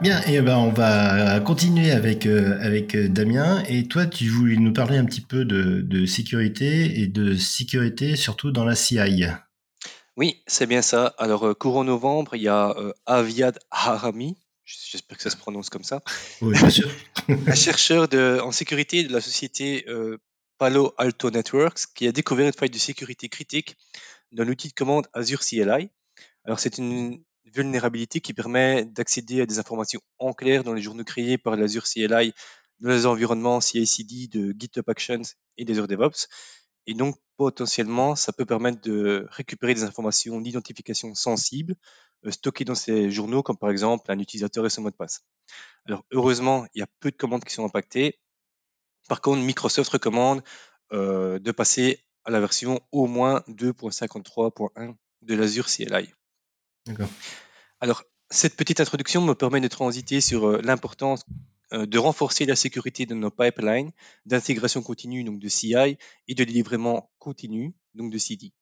[0.00, 3.62] Bien, et ben on va continuer avec, euh, avec euh, Damien.
[3.68, 8.16] Et toi, tu voulais nous parler un petit peu de, de sécurité et de sécurité
[8.16, 9.24] surtout dans la CI.
[10.16, 11.14] Oui, c'est bien ça.
[11.16, 12.74] Alors, euh, courant novembre, il y a
[13.06, 16.02] Aviad Harami, j'espère que ça se prononce comme ça,
[16.40, 16.90] Oui, bien sûr.
[17.28, 19.86] un chercheur de, en sécurité de la société
[20.58, 23.76] Palo Alto Networks qui a découvert une faille de sécurité critique
[24.32, 25.90] dans l'outil de commande Azure CLI.
[26.44, 31.04] Alors, c'est une vulnérabilité qui permet d'accéder à des informations en clair dans les journaux
[31.04, 32.32] créés par l'Azure CLI,
[32.80, 35.22] dans les environnements CI/CD de GitHub Actions
[35.58, 36.28] et des Azure DevOps.
[36.86, 41.76] Et donc, potentiellement, ça peut permettre de récupérer des informations d'identification sensibles
[42.24, 45.24] euh, stockées dans ces journaux, comme par exemple un utilisateur et son mot de passe.
[45.86, 48.18] Alors, heureusement, il y a peu de commandes qui sont impactées.
[49.08, 50.42] Par contre, Microsoft recommande
[50.92, 56.14] euh, de passer à la version au moins 2.53.1 de l'Azure CLI.
[57.80, 61.24] Alors, cette petite introduction me permet de transiter sur euh, l'importance
[61.74, 63.90] de renforcer la sécurité de nos pipelines
[64.26, 65.96] d'intégration continue, donc de CI,
[66.28, 68.52] et de délivrement continu, donc de CD.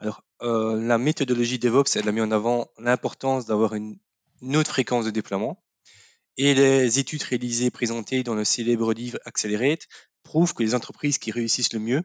[0.00, 3.98] Alors, euh, la méthodologie DevOps, a mis en avant l'importance d'avoir une,
[4.42, 5.62] haute fréquence de déploiement.
[6.36, 9.88] Et les études réalisées présentées dans le célèbre livre Accelerate
[10.22, 12.02] prouvent que les entreprises qui réussissent le mieux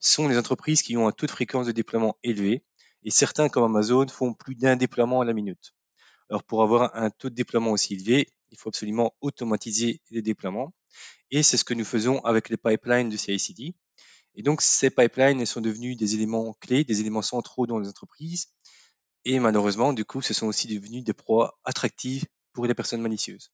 [0.00, 2.64] sont les entreprises qui ont un taux de fréquence de déploiement élevé,
[3.04, 5.74] et certains comme Amazon font plus d'un déploiement à la minute.
[6.30, 10.72] Alors pour avoir un taux de déploiement aussi élevé, il faut absolument automatiser les déploiements.
[11.30, 13.74] Et c'est ce que nous faisons avec les pipelines de CI/CD.
[14.34, 18.48] Et donc ces pipelines sont devenus des éléments clés, des éléments centraux dans les entreprises.
[19.24, 23.52] Et malheureusement, du coup, ce sont aussi devenus des proies attractives pour les personnes malicieuses.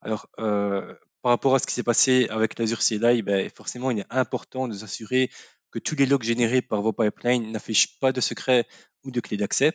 [0.00, 4.00] Alors, euh, par rapport à ce qui s'est passé avec l'Azure CLI, ben, forcément, il
[4.00, 5.30] est important de s'assurer
[5.70, 8.66] que tous les logs générés par vos pipelines n'affichent pas de secret
[9.04, 9.72] ou de clé d'accès.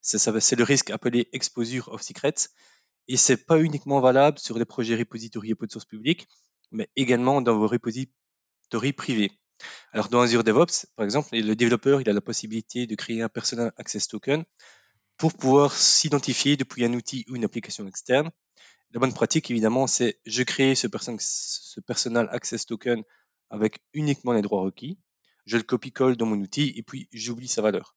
[0.00, 2.48] C'est le risque appelé exposure of secrets.
[3.08, 6.26] Et c'est pas uniquement valable sur les projets repository open source publics,
[6.70, 9.32] mais également dans vos repositories privés.
[9.92, 13.28] Alors dans Azure DevOps, par exemple, le développeur il a la possibilité de créer un
[13.28, 14.44] personal access token
[15.16, 18.30] pour pouvoir s'identifier depuis un outil ou une application externe.
[18.92, 20.88] La bonne pratique, évidemment, c'est je crée ce,
[21.18, 23.02] ce personal access token
[23.50, 24.98] avec uniquement les droits requis
[25.46, 27.96] je le copie-colle dans mon outil et puis j'oublie sa valeur.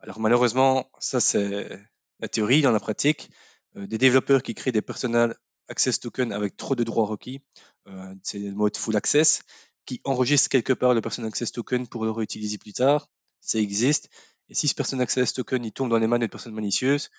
[0.00, 1.80] Alors malheureusement, ça c'est
[2.20, 2.62] la théorie.
[2.62, 3.30] Dans la pratique,
[3.74, 5.36] des développeurs qui créent des personal
[5.68, 7.40] access tokens avec trop de droits requis,
[7.88, 9.42] euh, c'est le mode full access,
[9.86, 13.08] qui enregistrent quelque part le personal access token pour le réutiliser plus tard.
[13.40, 14.08] Ça existe.
[14.48, 17.10] Et si ce personal access token il tombe dans les mains d'une personne malicieuse,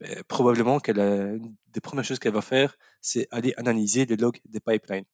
[0.00, 4.40] ben, probablement qu'elle une des premières choses qu'elle va faire, c'est aller analyser les logs
[4.44, 5.04] des pipelines.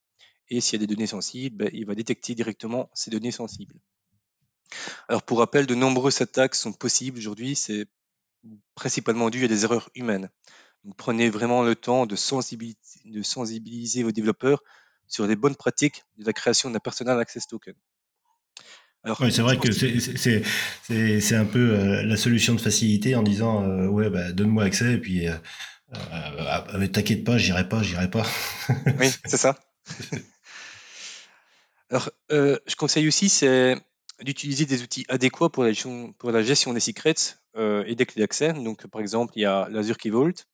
[0.50, 3.76] Et s'il y a des données sensibles, ben, il va détecter directement ces données sensibles.
[5.08, 7.54] Alors pour rappel, de nombreuses attaques sont possibles aujourd'hui.
[7.54, 7.86] C'est
[8.74, 10.30] principalement dû à des erreurs humaines.
[10.84, 14.62] Donc prenez vraiment le temps de sensibiliser, de sensibiliser vos développeurs
[15.06, 17.74] sur les bonnes pratiques de la création d'un personal access token.
[19.20, 23.86] oui, c'est vrai que c'est un peu euh, la solution de facilité en disant euh,
[23.88, 28.26] ouais bah, donne-moi accès et puis euh, t'inquiète pas j'irai pas j'irai pas.
[28.98, 29.58] oui c'est ça.
[31.90, 33.76] Alors je conseille aussi c'est
[34.22, 37.14] d'utiliser des outils adéquats pour la gestion, pour la gestion des secrets
[37.56, 38.52] et des clés d'accès.
[38.52, 40.44] Donc par exemple il y a l'Azure Key Vault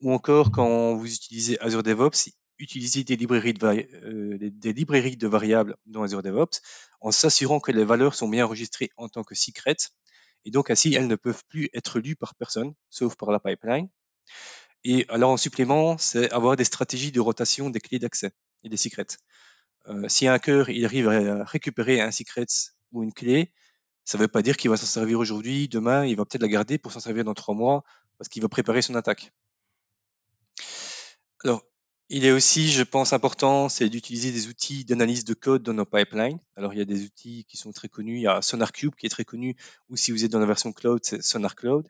[0.00, 5.26] ou encore quand vous utilisez Azure DevOps utiliser des librairies de, euh, des librairies de
[5.26, 6.60] variables dans Azure DevOps
[7.00, 9.76] en s'assurant que les valeurs sont bien enregistrées en tant que secrets
[10.44, 13.88] et donc ainsi elles ne peuvent plus être lues par personne sauf par la pipeline.
[14.84, 18.32] Et alors en supplément, c'est avoir des stratégies de rotation des clés d'accès
[18.64, 19.06] et des secrets.
[19.88, 22.46] Euh, si un hacker arrive à récupérer un secret
[22.90, 23.52] ou une clé,
[24.04, 26.48] ça ne veut pas dire qu'il va s'en servir aujourd'hui, demain, il va peut-être la
[26.48, 27.84] garder pour s'en servir dans trois mois
[28.18, 29.32] parce qu'il va préparer son attaque.
[31.44, 31.62] Alors,
[32.08, 35.86] il est aussi, je pense, important, c'est d'utiliser des outils d'analyse de code dans nos
[35.86, 36.38] pipelines.
[36.56, 38.16] Alors, il y a des outils qui sont très connus.
[38.16, 39.56] Il y a SonarCube qui est très connu,
[39.88, 41.88] ou si vous êtes dans la version cloud, c'est Sonar Cloud.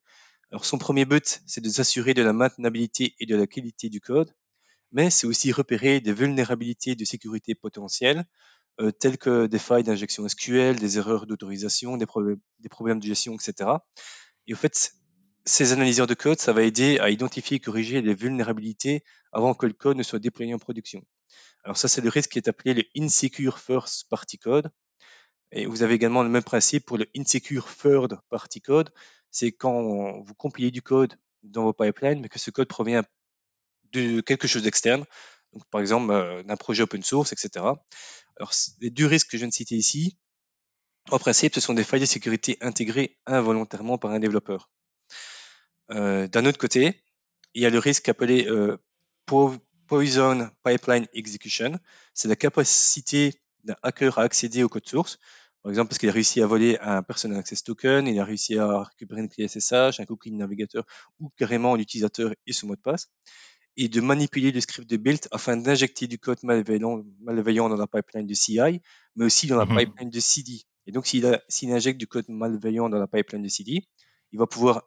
[0.51, 4.01] Alors, son premier but, c'est de s'assurer de la maintenabilité et de la qualité du
[4.01, 4.33] code,
[4.92, 8.25] mais c'est aussi repérer des vulnérabilités de sécurité potentielles,
[8.80, 13.70] euh, telles que des failles d'injection SQL, des erreurs d'autorisation, des, problèmes de gestion, etc.
[14.46, 14.92] Et au fait,
[15.44, 19.66] ces analyseurs de code, ça va aider à identifier et corriger les vulnérabilités avant que
[19.66, 21.02] le code ne soit déployé en production.
[21.64, 24.70] Alors ça, c'est le risque qui est appelé le insecure first party code.
[25.52, 28.90] Et vous avez également le même principe pour le insecure third party code.
[29.30, 29.82] C'est quand
[30.22, 33.02] vous compilez du code dans vos pipelines, mais que ce code provient
[33.92, 35.04] de quelque chose d'externe.
[35.52, 37.64] Donc, par exemple, euh, d'un projet open source, etc.
[38.81, 40.16] Les deux risques que je viens de citer ici,
[41.11, 44.70] en principe, ce sont des failles de sécurité intégrées involontairement par un développeur.
[45.90, 47.02] Euh, d'un autre côté,
[47.55, 48.78] il y a le risque appelé euh,
[49.26, 51.78] Poison Pipeline Execution.
[52.14, 55.18] C'est la capacité d'un hacker à accéder au code source.
[55.62, 58.59] Par exemple, parce qu'il a réussi à voler un Personal Access Token, il a réussi
[58.59, 60.85] à récupérer une clé SSH, un cookie navigateur
[61.20, 63.11] ou carrément l'utilisateur et son mot de passe,
[63.76, 67.87] et de manipuler le script de build afin d'injecter du code malveillant, malveillant, dans la
[67.87, 68.80] pipeline de CI,
[69.16, 69.78] mais aussi dans la mhm.
[69.78, 70.62] pipeline de CD.
[70.87, 73.85] Et donc, s'il injecte du code malveillant dans la pipeline de CD,
[74.32, 74.82] il va pouvoir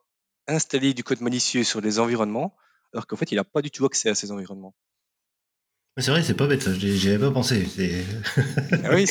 [0.47, 2.55] installer du code malicieux sur les environnements,
[2.93, 4.75] alors qu'en fait, il n'a pas du tout accès à ces environnements.
[5.97, 7.65] C'est vrai, c'est pas bête ça, j'y avais pas pensé.
[8.83, 9.05] ah oui,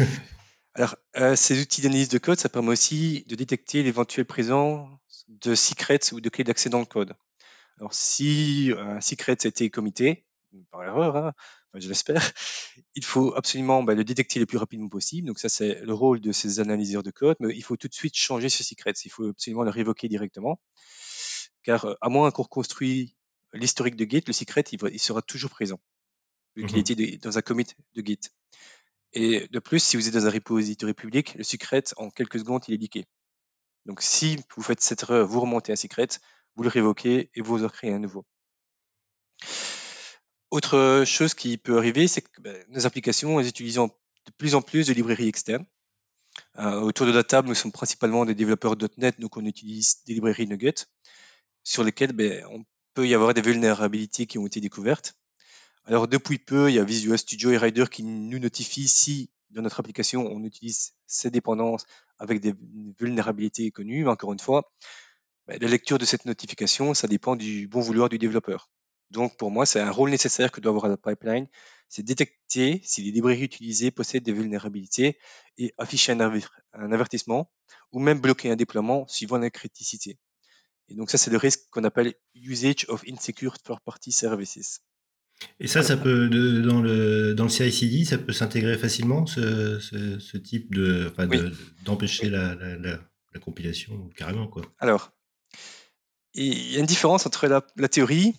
[0.74, 4.90] alors, euh, ces outils d'analyse de code, ça permet aussi de détecter l'éventuelle présence
[5.28, 7.14] de secrets ou de clés d'accès dans le code.
[7.80, 10.26] Alors, si un secret a été commité,
[10.70, 11.32] par erreur, hein,
[11.74, 12.20] je l'espère,
[12.94, 15.26] il faut absolument bah, le détecter le plus rapidement possible.
[15.26, 17.94] Donc ça, c'est le rôle de ces analyseurs de code, mais il faut tout de
[17.94, 18.92] suite changer ce secret.
[19.04, 20.60] Il faut absolument le révoquer directement.
[21.62, 23.14] Car à moins qu'on reconstruise
[23.52, 25.80] l'historique de Git, le secret, il, sera toujours présent,
[26.56, 28.20] vu qu'il mmh était dans un commit de Git.
[29.12, 32.62] Et de plus, si vous êtes dans un repository public, le secret, en quelques secondes,
[32.68, 33.06] il est liqué.
[33.86, 36.08] Donc si vous faites cette erreur, vous remontez un secret,
[36.56, 38.24] vous le révoquez et vous en créez un nouveau.
[40.50, 44.62] Autre chose qui peut arriver, c'est que ben, nos applications, elles utilisent de plus en
[44.62, 45.64] plus de librairies externes.
[46.58, 50.14] Euh, autour de la table, nous sommes principalement des développeurs .NET, donc on utilise des
[50.14, 50.86] librairies Nugget,
[51.62, 55.14] sur lesquelles ben, on peut y avoir des vulnérabilités qui ont été découvertes.
[55.84, 59.62] Alors depuis peu, il y a Visual Studio et Rider qui nous notifient si dans
[59.62, 61.86] notre application on utilise ces dépendances
[62.18, 62.54] avec des
[62.98, 64.04] vulnérabilités connues.
[64.04, 64.70] Mais encore une fois,
[65.58, 68.70] la lecture de cette notification, ça dépend du bon vouloir du développeur.
[69.10, 71.48] Donc, pour moi, c'est un rôle nécessaire que doit avoir la pipeline,
[71.88, 75.18] c'est détecter si les librairies utilisées possèdent des vulnérabilités
[75.58, 77.50] et afficher un, avertissement
[77.90, 80.16] ou même bloquer un déploiement suivant la criticité.
[80.88, 84.80] Et donc, ça, c'est le risque qu'on appelle usage of insecure third-party services.
[85.58, 90.72] Et ça, ça peut, dans le, dans le CI/CD, ça peut s'intégrer facilement, ce, type
[90.74, 91.12] de,
[91.84, 94.62] d'empêcher la, la, compilation carrément, quoi.
[94.78, 95.12] Alors,
[96.34, 98.34] il y a une différence entre la, la théorie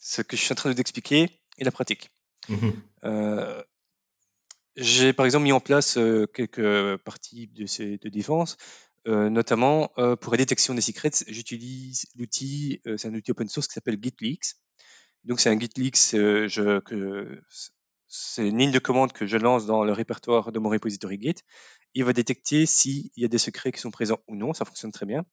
[0.00, 2.10] ce que je suis en train de t'expliquer et la pratique.
[2.48, 2.70] Mmh
[3.04, 3.62] euh,
[4.76, 8.56] j'ai par exemple mis en place euh, quelques parties de, ces, de défense,
[9.08, 9.90] euh, notamment
[10.20, 14.54] pour la détection des secrets, j'utilise l'outil, c'est un outil open source qui s'appelle GitLeaks.
[15.24, 17.42] Donc c'est un GitLeaks, je, que,
[18.06, 21.36] c'est une ligne de commande que je lance dans le répertoire de mon repository Git.
[21.94, 24.92] Il va détecter s'il y a des secrets qui sont présents ou non, ça fonctionne
[24.92, 25.24] très bien.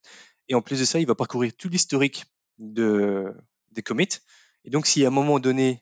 [0.49, 2.25] Et en plus de ça, il va parcourir tout l'historique
[2.57, 3.33] de,
[3.71, 4.19] des commits
[4.67, 5.81] et donc, si à un moment donné,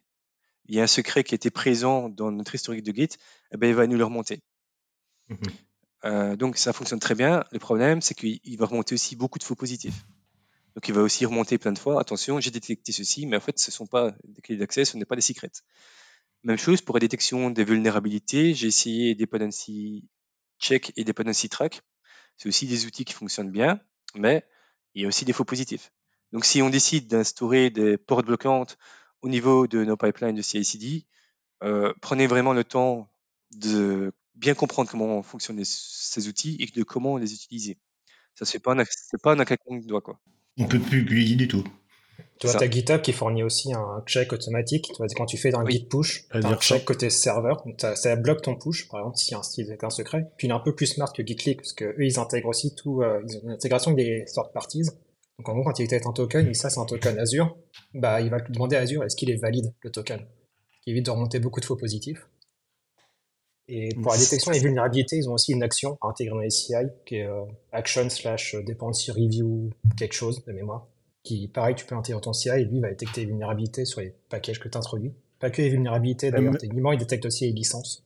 [0.68, 3.18] il y a un secret qui était présent dans notre historique de Git,
[3.52, 4.42] eh ben, il va nous le remonter.
[5.28, 5.36] Mmh
[6.04, 7.44] euh, donc, ça fonctionne très bien.
[7.52, 10.06] Le problème, c'est qu'il va remonter aussi beaucoup de faux positifs.
[10.76, 12.00] Donc, il va aussi remonter plein de fois.
[12.00, 14.98] Attention, j'ai détecté ceci, mais en fait, ce ne sont pas des clés d'accès, ce
[14.98, 15.50] n'est pas des secrets.
[16.44, 18.54] Même chose pour la détection des vulnérabilités.
[18.54, 20.08] J'ai essayé dependency
[20.60, 21.82] check et dependency track,
[22.38, 23.80] c'est aussi des outils qui fonctionnent bien,
[24.14, 24.46] mais
[24.96, 25.92] il y a aussi des faux positifs.
[26.32, 28.78] Donc, si on décide d'instaurer des portes bloquantes
[29.22, 31.06] au niveau de nos pipelines de CI/CD,
[31.64, 33.10] euh, prenez vraiment le temps
[33.52, 37.78] de bien comprendre comment fonctionnent ces outils et de comment les utiliser.
[38.34, 40.20] Ça se fait pas, c'est pas un claquement de doigt, quoi.
[40.58, 41.64] On peut plus utiliser du tout.
[42.40, 44.88] Tu vois, tu as GitHub qui fournit aussi un check automatique.
[44.88, 47.64] Tu vois, quand tu fais dans un git push, as un check côté serveur.
[47.78, 50.30] Ça bloque ton push, par exemple, s'il y a un style est un secret.
[50.38, 52.76] Puis il est un peu plus smart que Gitleak, parce que eux, ils intègrent aussi
[52.76, 54.84] tout, euh, ils ont une intégration des sortes parties.
[55.38, 57.58] Donc en gros, quand il est un token, et ça c'est un token Azure,
[57.94, 60.26] bah il va demander à Azure est-ce qu'il est valide le token?
[60.82, 62.28] Qui évite de remonter beaucoup de faux positifs.
[63.68, 66.52] Et pour la détection des vulnérabilités, ils ont aussi une action à intégrer dans les
[66.52, 66.74] CI
[67.06, 70.88] qui est euh, action slash dependency review quelque chose de mémoire
[71.26, 74.14] qui, pareil, tu peux intégrer ton CI et lui va détecter les vulnérabilités sur les
[74.30, 75.12] packages que tu introduis.
[75.40, 78.06] Pas que les vulnérabilités, d'ailleurs, techniquement, il détecte aussi les licences.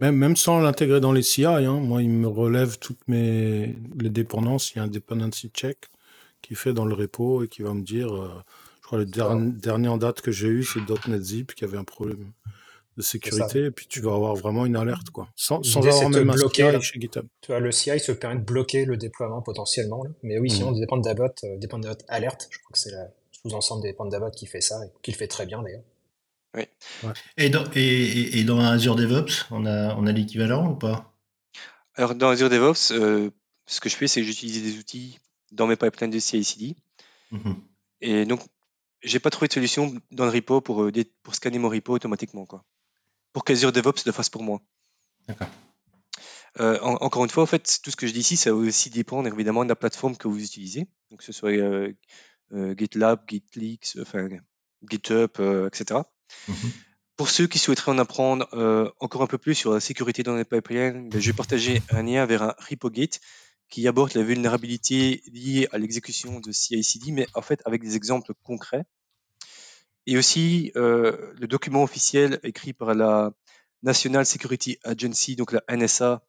[0.00, 4.10] Même, même sans l'intégrer dans les CI, hein, moi, il me relève toutes mes les
[4.10, 4.74] dépendances.
[4.74, 5.78] Il y a un dependency check
[6.42, 8.28] qui fait dans le repo et qui va me dire, euh,
[8.82, 11.84] je crois, le dernier en date que j'ai eu, c'est .NET Zip qui avait un
[11.84, 12.32] problème
[12.96, 15.28] de sécurité, et puis tu vas avoir vraiment une alerte, quoi.
[15.34, 17.26] Sans, sans avoir même bloquer, chez GitHub.
[17.40, 20.10] Tu vois, le CI se permet de bloquer le déploiement potentiellement, là.
[20.22, 20.80] mais oui, sinon, mmh.
[20.80, 22.98] des d'Abot, euh, d'Abot alerte, je crois que c'est le
[23.32, 25.84] sous-ensemble des d'Abot qui fait ça, et qui le fait très bien d'ailleurs.
[26.54, 26.64] Oui.
[27.38, 31.14] Et, dans, et, et, dans Azure DevOps, on a, on a l'équivalent ou pas?
[31.94, 33.30] Alors, dans Azure DevOps, euh,
[33.66, 35.18] ce que je fais, c'est que j'utilise des outils
[35.50, 36.76] dans mes pipelines de CI/CD.
[37.30, 37.52] Mmh
[38.04, 38.40] et donc,
[39.04, 42.46] j'ai pas trouvé de solution dans le repo pour, euh, pour scanner mon repo automatiquement.
[42.46, 42.64] Quoi
[43.32, 44.60] pour qu'Azure DevOps le fasse pour moi.
[45.28, 45.48] D'accord.
[46.60, 48.90] Euh, encore une fois, en fait, tout ce que je dis ici, ça va aussi
[48.90, 50.86] dépendre évidemment de la plateforme que vous utilisez.
[51.10, 51.92] Donc, que ce soit euh,
[52.52, 54.28] euh, GitLab, GitLeaks, enfin,
[54.88, 55.30] GitHub,
[55.66, 56.00] etc.
[56.48, 56.54] Mhm.
[57.16, 58.48] Pour ceux qui souhaiteraient en apprendre
[59.00, 62.02] encore un peu plus sur la sécurité dans les pipelines, ben, je vais partager un
[62.02, 63.10] lien vers un repo Git
[63.68, 68.32] qui aborde la vulnérabilité liée à l'exécution de CI/CD, mais en fait avec des exemples
[68.42, 68.84] concrets
[70.06, 73.32] et aussi euh, le document officiel écrit par la
[73.82, 76.22] National Security Agency, donc la NSA,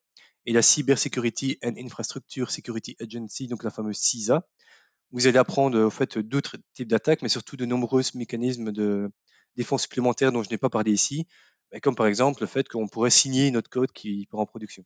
[0.46, 4.46] et la Cyber Security and Infrastructure Security Agency, donc la fameuse CISA.
[5.12, 9.12] Vous allez apprendre en fait d'autres types d'attaques, mais surtout de nombreux mécanismes de
[9.56, 11.28] défense supplémentaires dont je n'ai pas parlé ici,
[11.82, 14.84] comme par exemple le fait qu'on pourrait signer notre code qui part en production.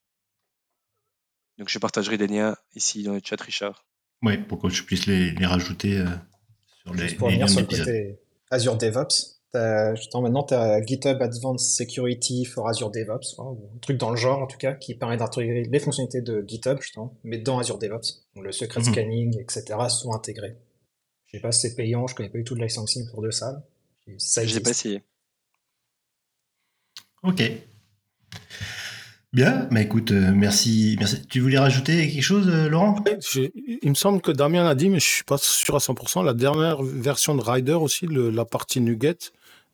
[1.57, 3.85] Donc je partagerai des liens ici dans le chat, Richard.
[4.21, 6.05] Oui, pour que je puisse les, rajouter euh,
[6.83, 7.65] sur les, pour les liens sur
[8.51, 9.39] Azure DevOps.
[9.53, 14.41] maintenant, tu as GitHub Advanced Security for Azure DevOps, ou un truc dans le genre
[14.41, 18.25] en tout cas, qui permet d'intégrer les fonctionnalités de GitHub, justement, mais dans Azure DevOps.
[18.35, 18.91] Donc le secret mhm.
[18.91, 19.63] scanning, etc.
[19.89, 20.57] sont intégrés.
[21.25, 23.31] Je sais pas si c'est payant, je connais pas du tout de licensing autour de
[23.31, 23.63] ça.
[24.17, 25.03] Ça J'ai pas essayé.
[27.23, 27.43] Ok.
[29.33, 31.21] Bien, mais écoute, euh, merci, merci.
[31.27, 32.95] Tu voulais rajouter quelque chose, euh, Laurent?
[33.35, 36.23] Il me semble que Damien l'a dit, mais je suis pas sûr à 100%.
[36.23, 39.17] La dernière version de Rider aussi, la partie Nugget,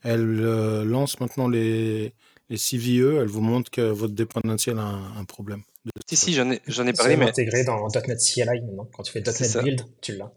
[0.03, 2.13] elle euh, lance maintenant les,
[2.49, 3.19] les CVE.
[3.21, 5.61] Elle vous montre que votre dépendance a un, problème.
[6.09, 7.29] Si, si, j'en ai, j'en ai parlé, mais.
[7.29, 8.89] intégré dans .NET CLI maintenant.
[8.91, 10.31] Quand tu fais .NET Build, tu l'as.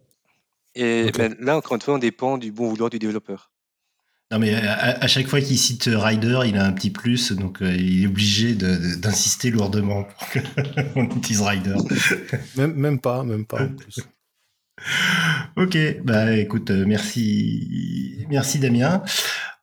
[0.75, 1.11] Et
[1.41, 3.51] là, encore une fois, on dépend du bon vouloir du développeur.
[4.33, 7.73] Non, mais à, chaque fois qu'il cite Rider, il a un petit plus, donc euh,
[7.77, 10.29] il est obligé d'insister lourdement pour
[10.95, 11.77] qu'on utilise Rider.
[12.57, 14.01] Même, même pas, même pas en plus.
[15.57, 19.03] ok, bah écoute, euh, merci, merci Damien.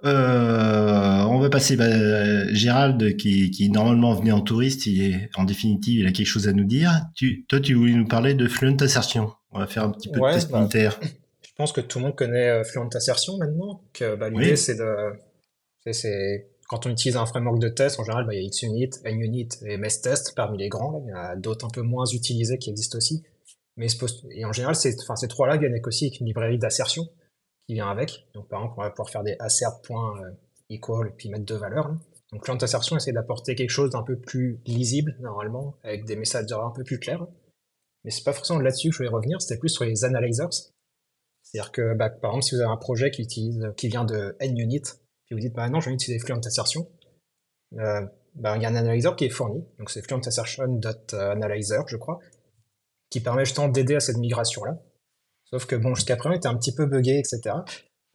[0.06, 5.44] Euh, on va passer bah, Gérald qui, qui normalement venu en touriste, il est, en
[5.44, 6.92] définitive il a quelque chose à nous dire.
[7.16, 9.34] Tu, toi tu voulais nous parler de Fluent Assertion.
[9.52, 10.68] On va faire un petit peu de test bah,
[11.54, 13.84] je pense que tout le monde connaît euh, Fluent Assertion maintenant.
[13.94, 15.14] Que bah, l'idée c'est de,
[15.92, 18.90] c'est quand on utilise un framework de test, en général, bah, il y a XUnit,
[19.06, 21.04] NUnit et MessTest parmi les grands.
[21.06, 23.24] Il y a d'autres un peu moins utilisés qui existent aussi.
[23.78, 23.88] Mais
[24.32, 27.04] et en général, c'est, enfin, ces trois-là viennent aussi avec une librairie d'assertion
[27.68, 28.28] qui vient avec.
[28.34, 31.96] Donc, par exemple, on va pouvoir faire des assert.equal et puis mettre deux valeurs.
[32.32, 36.52] Donc, Fluent Assertion essaie d'apporter quelque chose d'un peu plus lisible, normalement, avec des messages
[36.52, 37.28] un peu plus clairs.
[38.04, 40.72] Mais c'est pas forcément là-dessus que je vais revenir, c'était plus sur les analyzers.
[41.54, 44.36] C'est-à-dire que, bah, par exemple, si vous avez un projet qui, utilise, qui vient de
[44.42, 44.82] NUnit,
[45.26, 46.88] puis vous dites, bah non, je vais utiliser Fluent Assertion,
[47.78, 48.02] euh,
[48.36, 52.20] bah, il y a un analyseur qui est fourni, donc c'est fluentassertion.analyzer, je crois,
[53.12, 54.80] qui permet justement d'aider à cette migration-là.
[55.46, 57.56] Sauf que, bon, jusqu'à présent, il était un petit peu buggé, etc.,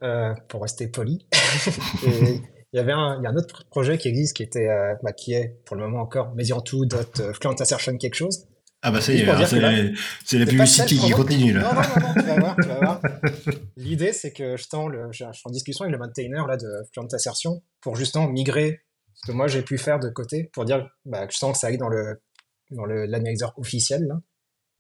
[0.02, 1.26] euh, pour rester poli.
[2.74, 5.12] Il y avait un, y a un autre projet qui existe, qui était, euh, bah,
[5.12, 8.46] qui est, pour le moment encore, Medianto.fluentassertion quelque chose,
[8.82, 9.92] ah bah ça y est,
[10.24, 11.62] c'est la publicité qui continue là.
[11.62, 13.02] Non, non, non, tu vas voir, tu vas voir.
[13.76, 17.08] L'idée c'est que je, le, je suis en discussion avec le maintainer là, de Fluent
[17.12, 18.82] Assertion pour justement migrer
[19.14, 21.58] Ce que moi, j'ai pu faire de côté pour dire bah, que je sens que
[21.58, 22.22] ça arrive dans le
[22.70, 24.06] dans l'analyseur officiel.
[24.06, 24.20] Là.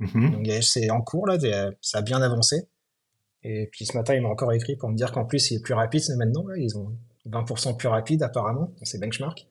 [0.00, 0.30] Mm-hmm.
[0.30, 1.36] Donc c'est en cours, là,
[1.80, 2.68] ça a bien avancé.
[3.42, 5.62] Et puis ce matin, il m'a encore écrit pour me dire qu'en plus, il est
[5.62, 6.46] plus rapide maintenant.
[6.46, 6.54] Là.
[6.56, 6.96] Ils ont
[7.26, 9.47] 20% plus rapide apparemment dans ces benchmarks.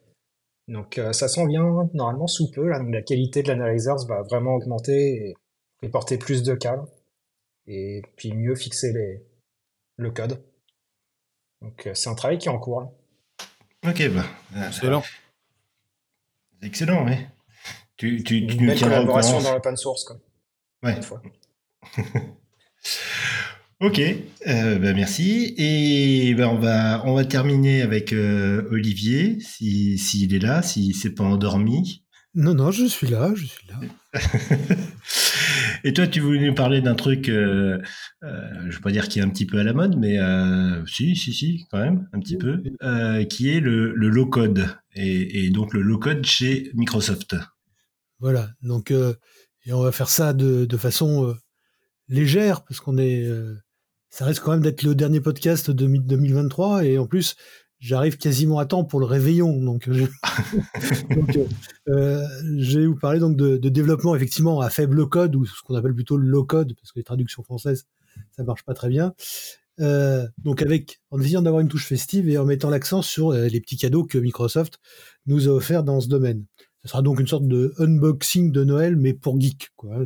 [0.67, 2.67] Donc euh, ça s'en vient normalement sous peu.
[2.67, 2.79] Là.
[2.79, 5.35] Donc, la qualité de l'analyseur va vraiment augmenter
[5.81, 6.83] et porter plus de cas.
[7.67, 9.23] Et puis mieux fixer les,
[9.97, 10.43] le code.
[11.61, 12.81] Donc euh, c'est un travail qui est en cours.
[12.81, 12.91] Là.
[13.89, 14.25] Ok, bah.
[14.55, 15.03] Euh, excellent.
[16.61, 17.15] Excellent, oui.
[17.97, 20.17] Tu, tu, tu Une belle collaboration dans l'open source, quoi.
[20.83, 20.99] Ouais.
[23.79, 23.99] ok,
[24.47, 25.53] euh, bah merci.
[25.57, 30.95] Et bah on, va, on va terminer avec euh, Olivier, s'il si, est là, s'il
[30.95, 32.03] s'est pas endormi.
[32.33, 33.79] Non, non, je suis là, je suis là.
[35.83, 37.79] Et toi, tu voulais nous parler d'un truc, euh,
[38.21, 38.27] je
[38.67, 40.17] ne veux pas dire qui est un petit peu à la mode, mais
[40.85, 42.61] si, si, si, quand même, un petit peu,
[43.27, 47.35] qui est le, low-code, et, donc le low-code chez Microsoft.
[48.19, 51.35] Voilà, donc et on va faire ça de, façon
[52.07, 53.27] légère, parce qu'on est...
[54.17, 57.35] ça risque quand même d'être le dernier podcast de 2023, et en plus,
[57.77, 59.61] j'arrive quasiment à temps pour le réveillon.
[59.61, 61.45] Donc, je, euh,
[61.89, 65.75] euh, je vais vous parler donc de, développement effectivement à faible code ou ce qu'on
[65.75, 67.85] appelle plutôt le low code parce que les traductions françaises
[68.31, 69.13] ça marche pas très bien.
[69.81, 73.61] Euh, donc avec en essayant d'avoir une touche festive et en mettant l'accent sur les
[73.61, 74.79] petits cadeaux que Microsoft
[75.27, 76.43] nous a offerts dans ce domaine.
[76.81, 79.69] Ce sera donc une sorte de unboxing de Noël, mais pour geek.
[79.75, 79.99] Quoi.
[79.99, 80.05] Mhm.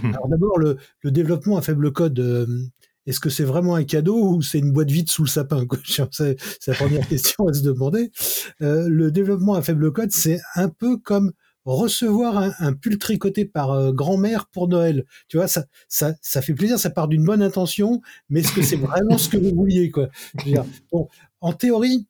[0.14, 2.18] Alors d'abord, le, le, développement à faible code,
[3.10, 6.36] est-ce que c'est vraiment un cadeau ou c'est une boîte vide sous le sapin C'est
[6.68, 8.12] la première question à se demander.
[8.62, 11.32] Euh, le développement à faible code, c'est un peu comme
[11.64, 15.06] recevoir un, pull tricoté par euh, grand-mère pour Noël.
[15.26, 18.76] Tu vois, ça, ça, fait plaisir, ça part d'une bonne intention, mais est-ce que c'est
[18.76, 19.90] vraiment ce que vous vouliez
[21.40, 22.06] En théorie,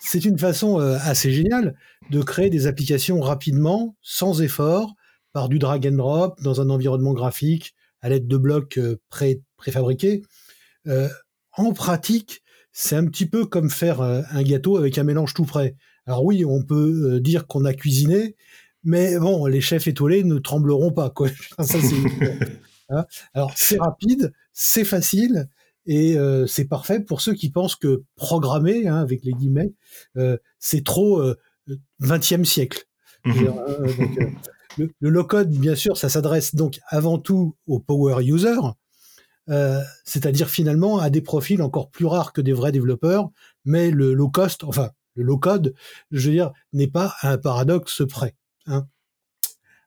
[0.00, 1.76] c'est une façon euh, assez géniale
[2.10, 4.94] de créer des applications rapidement, sans effort,
[5.34, 8.78] par du drag and drop, dans un environnement graphique, à l'aide de blocs
[9.08, 10.22] pré préfabriqués.
[10.86, 11.08] Euh,
[11.52, 12.42] en pratique,
[12.72, 15.76] c'est un petit peu comme faire euh, un gâteau avec un mélange tout prêt.
[16.06, 18.36] Alors oui, on peut euh, dire qu'on a cuisiné,
[18.82, 21.10] mais bon, les chefs étoilés ne trembleront pas.
[21.10, 21.28] Quoi.
[22.92, 23.06] Hein.
[23.34, 25.48] Alors c'est rapide, c'est facile,
[25.86, 26.16] et
[26.48, 29.72] c'est parfait pour ceux qui pensent que programmer, hein, avec les guillemets,
[30.58, 31.22] c'est trop
[32.00, 32.82] 20e siècle.
[33.24, 33.46] Mmh
[34.78, 38.74] le, low-code, bien sûr, ça s'adresse donc avant tout aux power users,
[39.48, 43.30] euh, c'est-à-dire finalement à des profils encore plus rares que des vrais développeurs,
[43.64, 45.74] mais le low cost, enfin le low code,
[46.10, 48.36] je veux dire, n'est pas un paradoxe près.
[48.66, 48.86] Hein.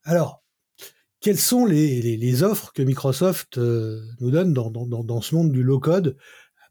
[0.03, 0.43] Alors,
[1.21, 5.79] quelles sont les, offres que Microsoft euh, nous donne dans, dans, ce monde du low
[5.79, 6.17] code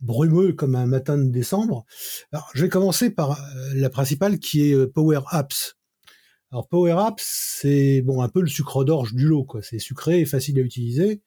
[0.02, 1.86] brumeux comme un matin de décembre
[2.32, 5.76] Alors, je vais commencer par euh, la principale qui est Power Apps.
[6.52, 9.62] Alors Power Apps, c'est bon un peu le sucre d'orge du lot, quoi.
[9.62, 11.22] C'est sucré et facile à utiliser.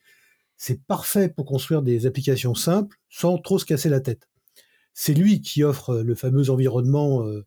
[0.56, 4.30] C'est parfait pour construire des applications simples sans trop se casser la tête.
[4.94, 7.44] C'est lui qui offre le fameux environnement euh,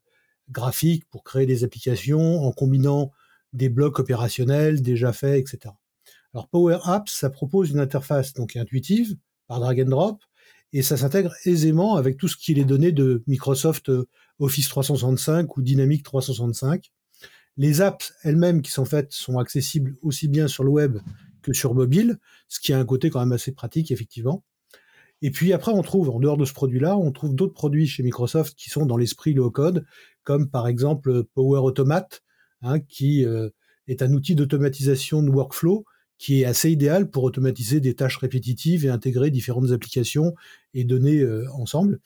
[0.51, 3.12] graphique pour créer des applications en combinant
[3.53, 5.72] des blocs opérationnels déjà faits, etc.
[6.35, 9.16] Alors Power Apps, ça propose une interface donc intuitive
[9.47, 10.22] par drag and drop
[10.72, 14.09] et ça s'intègre aisément avec tout ce qui est donné de Microsoft euh,
[14.41, 16.91] Office 365 ou Dynamics 365.
[17.59, 20.99] Les apps elles-mêmes qui sont faites sont accessibles aussi bien sur le web
[21.43, 24.45] que sur mobile, ce qui a un côté quand même assez pratique, effectivement.
[25.23, 28.05] Et puis après, on trouve, en dehors de ce produit-là, on trouve d'autres produits chez
[28.05, 29.85] Microsoft qui sont dans l'esprit low-code,
[30.23, 32.23] comme par exemple Power Automate,
[32.63, 33.51] hein, qui euh,
[33.89, 35.85] est un outil d'automatisation de workflow
[36.19, 40.35] qui est assez idéal pour automatiser des tâches répétitives et intégrer différentes applications
[40.75, 42.01] et données euh, ensemble.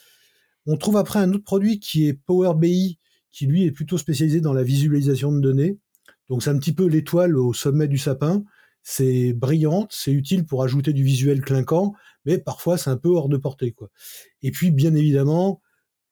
[0.67, 2.99] On trouve après un autre produit qui est Power BI,
[3.33, 5.79] qui lui est plutôt spécialisé dans la visualisation de données.
[6.29, 8.45] Donc c'est un petit peu l'étoile au sommet du sapin
[8.83, 13.29] c'est brillant, c'est utile pour ajouter du visuel clinquant, mais parfois c'est un peu hors
[13.29, 13.75] de portée.
[14.43, 15.61] Et puis, bien évidemment,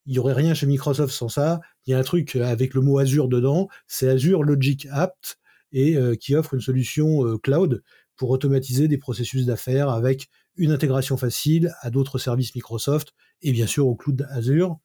[0.06, 1.60] il n'y aurait rien chez Microsoft sans ça.
[1.86, 5.38] Il y a un truc avec le mot Azure dedans, c'est Azure Logic Apt,
[5.72, 7.82] et euh, qui offre une solution euh, cloud
[8.16, 13.66] pour automatiser des processus d'affaires avec une intégration facile à d'autres services Microsoft et bien
[13.66, 14.78] sûr au cloud Azure.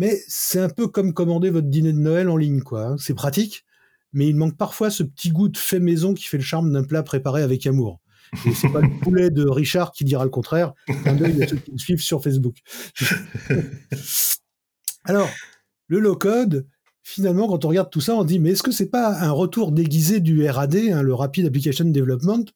[0.00, 2.86] Mais c'est un peu comme commander votre dîner de Noël en ligne, quoi.
[2.86, 2.96] Hein.
[2.98, 3.66] C'est pratique,
[4.14, 6.84] mais il manque parfois ce petit goût de fait maison qui fait le charme d'un
[6.84, 8.00] plat préparé avec amour.
[8.46, 10.72] Et c'est pas le poulet de Richard qui dira le contraire.
[11.04, 12.56] Un œil à ceux qui me suivent sur Facebook.
[15.04, 15.28] Alors,
[15.88, 16.66] le low code,
[17.02, 19.70] finalement, quand on regarde tout ça, on dit mais est-ce que c'est pas un retour
[19.70, 22.46] déguisé du RAD, hein, le Rapid Application Development,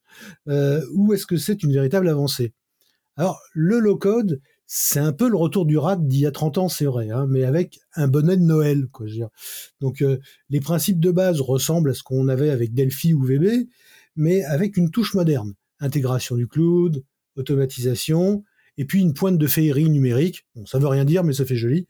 [0.47, 2.53] euh, ou est-ce que c'est une véritable avancée?
[3.17, 6.57] Alors, le low code, c'est un peu le retour du RAD d'il y a 30
[6.57, 8.87] ans, c'est vrai, hein, mais avec un bonnet de Noël.
[8.91, 9.29] Quoi, je veux dire.
[9.79, 13.67] Donc euh, les principes de base ressemblent à ce qu'on avait avec Delphi ou VB,
[14.15, 15.53] mais avec une touche moderne.
[15.79, 17.03] Intégration du cloud,
[17.35, 18.43] automatisation,
[18.77, 20.45] et puis une pointe de féerie numérique.
[20.55, 21.85] Bon, ça veut rien dire, mais ça fait joli.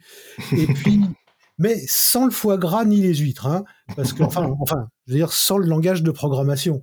[0.51, 1.01] Et puis,
[1.57, 3.63] mais sans le foie gras ni les huîtres, hein,
[3.95, 6.81] parce que enfin, enfin, je veux dire sans le langage de programmation.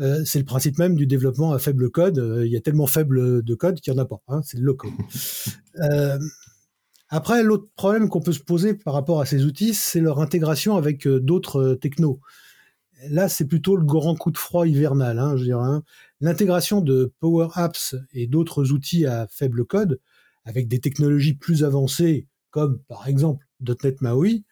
[0.00, 2.18] Euh, c'est le principe même du développement à faible code.
[2.18, 4.20] Euh, il y a tellement faible de code qu'il n'y en a pas.
[4.28, 4.92] Hein, c'est le low code.
[5.82, 6.20] Euh,
[7.08, 10.76] après, l'autre problème qu'on peut se poser par rapport à ces outils, c'est leur intégration
[10.76, 12.20] avec d'autres technos.
[13.10, 15.18] Là, c'est plutôt le grand coup de froid hivernal.
[15.18, 15.66] Hein, je dirais.
[15.66, 15.82] Hein.
[16.20, 19.98] L'intégration de Power Apps et d'autres outils à faible code,
[20.44, 23.44] avec des technologies plus avancées, comme par exemple
[23.82, 24.44] .NET MAUI,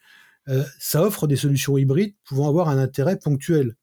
[0.77, 3.77] ça offre des solutions hybrides pouvant avoir un intérêt ponctuel.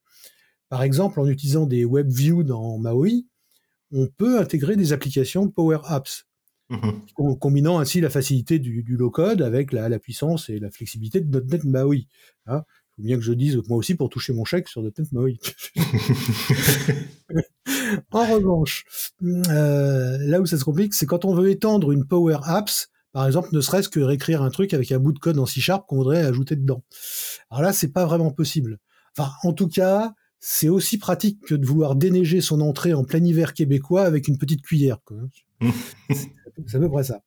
[0.70, 3.26] Par exemple, en utilisant des WebView dans Maui,
[3.92, 6.26] on peut intégrer des applications Power Apps,
[6.70, 7.00] mhm.
[7.38, 12.06] combinant ainsi la facilité du, low-code avec la, puissance et la flexibilité de .NET Maui.
[12.46, 12.62] Il hein.
[12.94, 15.40] faut bien que je dise moi aussi pour toucher mon chèque sur .NET Maui.
[18.12, 18.84] en revanche,
[19.24, 23.26] euh, là où ça se complique, c'est quand on veut étendre une Power Apps, par
[23.26, 25.88] exemple, ne serait-ce que réécrire un truc avec un bout de code en C Sharp
[25.88, 26.84] qu'on voudrait ajouter dedans.
[27.50, 28.78] Alors là, c'est pas vraiment possible.
[29.18, 33.22] Enfin, en tout cas, c'est aussi pratique que de vouloir déneiger son entrée en plein
[33.22, 34.98] hiver québécois avec une petite cuillère.
[36.66, 37.22] c'est à peu près ça.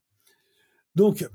[0.95, 1.27] Donc,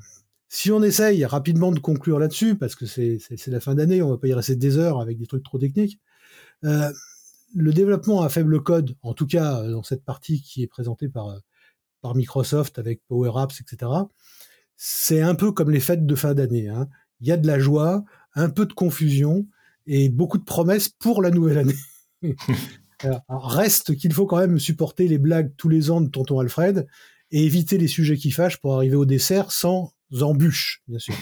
[0.48, 4.18] si on essaye rapidement de conclure là-dessus, parce que c'est la fin d'année, on va
[4.18, 6.00] pas y rester des heures avec des trucs trop techniques,
[6.64, 6.90] euh,
[7.54, 11.08] le développement à faible code, en tout cas euh, dans cette partie qui est présentée
[11.08, 11.38] par, euh,
[12.00, 13.90] par Microsoft avec Power Apps, etc.,
[14.76, 16.68] c'est un peu comme les fêtes de fin d'année.
[16.68, 16.88] Hein.
[17.20, 18.04] Il y a de la joie,
[18.34, 19.46] un peu de confusion,
[19.88, 21.74] et beaucoup de promesses pour la nouvelle année.
[23.28, 26.86] reste qu'il faut quand même supporter les blagues tous les ans de tonton Alfred
[27.30, 31.14] et éviter les sujets qui fâchent pour arriver au dessert sans embûches, bien sûr.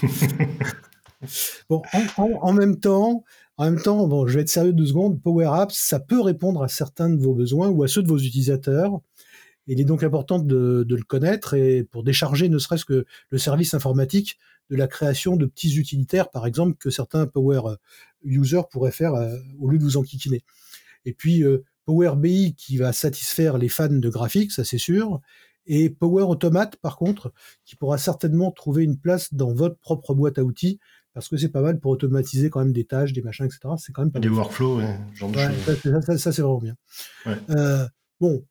[1.68, 1.82] bon,
[2.16, 3.24] en, même temps,
[3.56, 5.20] en même temps, bon, je vais être sérieux deux secondes.
[5.20, 8.18] Power Apps, ça peut répondre à certains de vos besoins ou à ceux de vos
[8.18, 9.00] utilisateurs.
[9.68, 13.38] Il est donc important de, de le connaître et pour décharger ne serait-ce que le
[13.38, 14.38] service informatique
[14.70, 17.76] de la création de petits utilitaires, par exemple, que certains Power
[18.26, 20.42] euh, users pourraient faire euh, au lieu de vous enquiquiner.
[21.04, 25.20] Et puis euh, Power BI qui va satisfaire les fans de graphiques, ça c'est sûr.
[25.66, 27.32] Et Power Automate, par contre,
[27.64, 30.78] qui pourra certainement trouver une place dans votre propre boîte à outils,
[31.12, 33.74] parce que c'est pas mal pour automatiser quand même des tâches, des machins, etc.
[33.78, 34.80] C'est quand même pas Des workflows,
[35.14, 36.18] genre de choses.
[36.18, 36.76] Ça, c'est vraiment bien.
[38.20, 38.44] bon,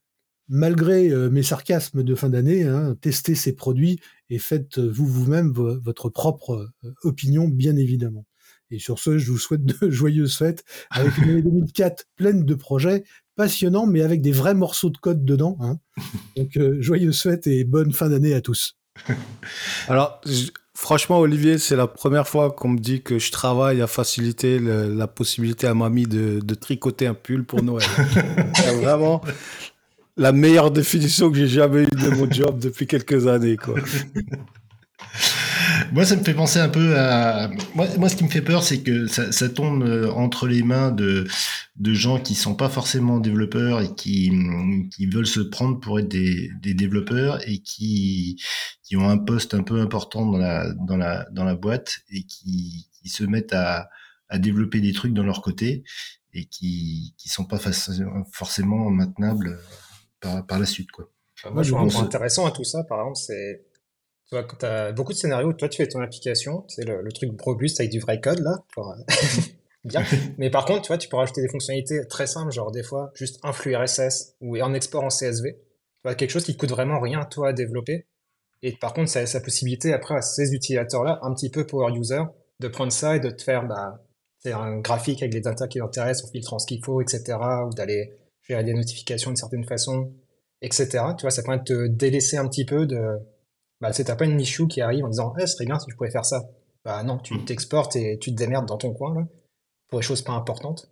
[0.48, 4.00] malgré euh, mes sarcasmes de fin d'année, hein, testez ces produits
[4.30, 8.26] et faites euh, vous vous-même votre propre euh, opinion, bien évidemment.
[8.72, 12.56] Et sur ce, je vous souhaite de joyeuses fêtes avec une année 2004 pleine de
[12.56, 13.04] projets
[13.36, 15.58] passionnants, mais avec des vrais morceaux de code dedans.
[15.62, 15.78] Hein.
[16.38, 18.78] Donc, joyeuses fêtes et bonne fin d'année à tous.
[19.88, 20.22] Alors,
[20.74, 25.08] franchement, Olivier, c'est la première fois qu'on me dit que je travaille à faciliter la
[25.08, 27.88] possibilité à mamie de, de tricoter un pull pour Noël.
[28.82, 29.22] Vraiment,
[30.18, 33.76] la meilleure définition que j'ai jamais eue de mon job depuis quelques années, quoi.
[35.96, 37.50] Moi, ça me fait penser un peu à.
[37.74, 41.26] Moi, ce qui me fait peur, c'est que ça, tombe euh, entre les mains de,
[41.78, 44.30] de gens qui sont pas forcément développeurs et qui,
[44.94, 48.42] qui veulent se prendre pour être des, des développeurs et qui,
[48.84, 52.24] qui ont un poste un peu important dans la, dans la, dans la boîte et
[52.24, 53.88] qui, qui se mettent à,
[54.28, 55.86] à développer des trucs dans leur côté
[56.34, 57.60] et qui, qui sont pas
[58.34, 59.62] forcément maintenables
[60.20, 60.92] par, la suite.
[60.92, 61.10] Quoi.
[61.52, 63.66] moi, je vois un point intéressant à tout ça, par exemple, c'est
[64.28, 67.30] tu vois, tu as beaucoup de scénarios, toi tu fais ton application, c'est le, truc
[67.40, 68.58] robuste avec du vrai code là,
[69.84, 70.04] bien.
[70.38, 73.12] Mais par contre, tu vois, tu peux rajouter des fonctionnalités très simples, genre des fois
[73.14, 75.54] juste un flux RSS ou un export en CSV.
[75.54, 75.62] Tu
[76.04, 78.08] vois, quelque chose qui coûte vraiment rien toi à développer.
[78.62, 81.94] Et par contre, ça a la possibilité après à ces utilisateurs-là, un petit peu power
[81.96, 82.24] user,
[82.60, 84.02] de prendre ça et de te faire bah,
[84.46, 87.38] un graphique avec les data qui l'intéressent en filtrant ce qu'il faut, etc.
[87.68, 90.12] Ou d'aller gérer des notifications d'une certaine façon,
[90.62, 90.88] etc.
[91.18, 93.20] Tu vois, ça permet de te délaisser un petit peu de.
[93.82, 95.90] Bah, tu t'as pas une issue qui arrive en disant, eh, ce serait bien si
[95.90, 96.44] je pouvais faire ça.
[96.84, 97.46] Bah non, tu mm.
[97.46, 99.28] t'exportes et tu te démerdes dans ton coin, là,
[99.90, 100.92] pour les choses pas importantes.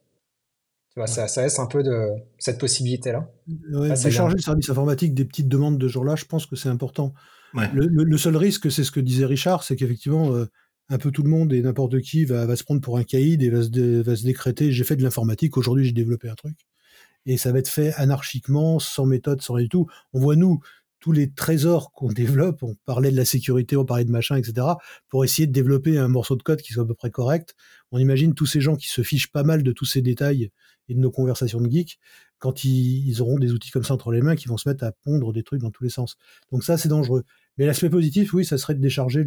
[0.92, 3.28] Tu vois, ça, ça laisse un peu de cette possibilité-là.
[3.72, 7.14] Ouais, décharger le service informatique des petites demandes de jour-là, je pense que c'est important.
[7.54, 10.50] Le, seul risque, c'est ce que disait Richard, c'est qu'effectivement, euh,
[10.90, 13.42] un peu tout le monde et n'importe qui va, va, se prendre pour un caïd
[13.42, 16.58] et va se, va se décréter j'ai fait de l'informatique, aujourd'hui j'ai développé un truc
[17.26, 19.88] et ça va être fait anarchiquement, sans méthode, sans rien du tout.
[20.14, 20.62] On voit, nous,
[21.04, 24.66] tous les trésors qu'on développe, on parlait de la sécurité, on parlait de machin, etc.,
[25.10, 27.56] pour essayer de développer un morceau de code qui soit à peu près correct.
[27.92, 30.50] On imagine tous ces gens qui se fichent pas mal de tous ces détails
[30.88, 32.00] et de nos conversations de geeks,
[32.40, 34.94] quand ils, auront des outils comme ça entre les mains, qui vont se mettre à
[34.94, 36.16] pondre des trucs dans tous les sens.
[36.54, 37.26] Donc ça, c'est dangereux.
[37.58, 39.26] Mais l'aspect positif, oui, ça serait de décharger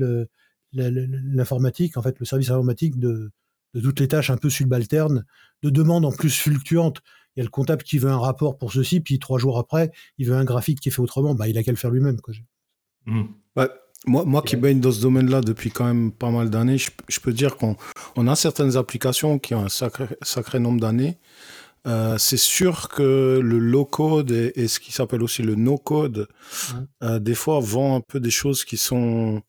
[0.73, 3.33] l'informatique, en fait, le service informatique de,
[3.75, 5.27] de toutes les tâches un peu subalternes,
[5.63, 7.03] de demandes en plus fluctuantes.
[7.37, 9.93] Il y a le comptable qui veut un rapport pour ceci, puis trois jours après,
[10.19, 11.35] il veut un graphique qui est fait autrement.
[11.35, 12.17] Bah, il a qu'à le faire lui-même.
[13.07, 13.23] Mmh.
[14.07, 17.33] moi, moi qui baigne dans ce domaine-là depuis quand même pas mal d'années, je, peux
[17.33, 17.77] dire qu'on
[18.17, 21.19] on a certaines applications qui ont un sacré, sacré nombre d'années.
[21.87, 26.27] Euh, c'est sûr que le low-code et, ce qui s'appelle aussi le no-code,
[27.05, 29.43] euh, des fois, vend un peu des choses qui sont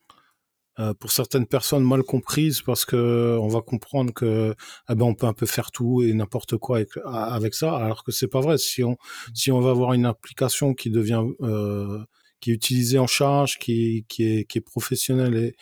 [0.80, 4.54] euh, pour certaines personnes mal comprises parce que on va comprendre que
[4.90, 8.04] eh ben on peut un peu faire tout et n'importe quoi avec, avec, ça alors
[8.04, 8.98] que c'est pas vrai si on
[9.34, 12.04] si on va avoir une application qui devient euh,
[12.40, 15.56] qui est utilisée en charge qui qui est qui est professionnelle et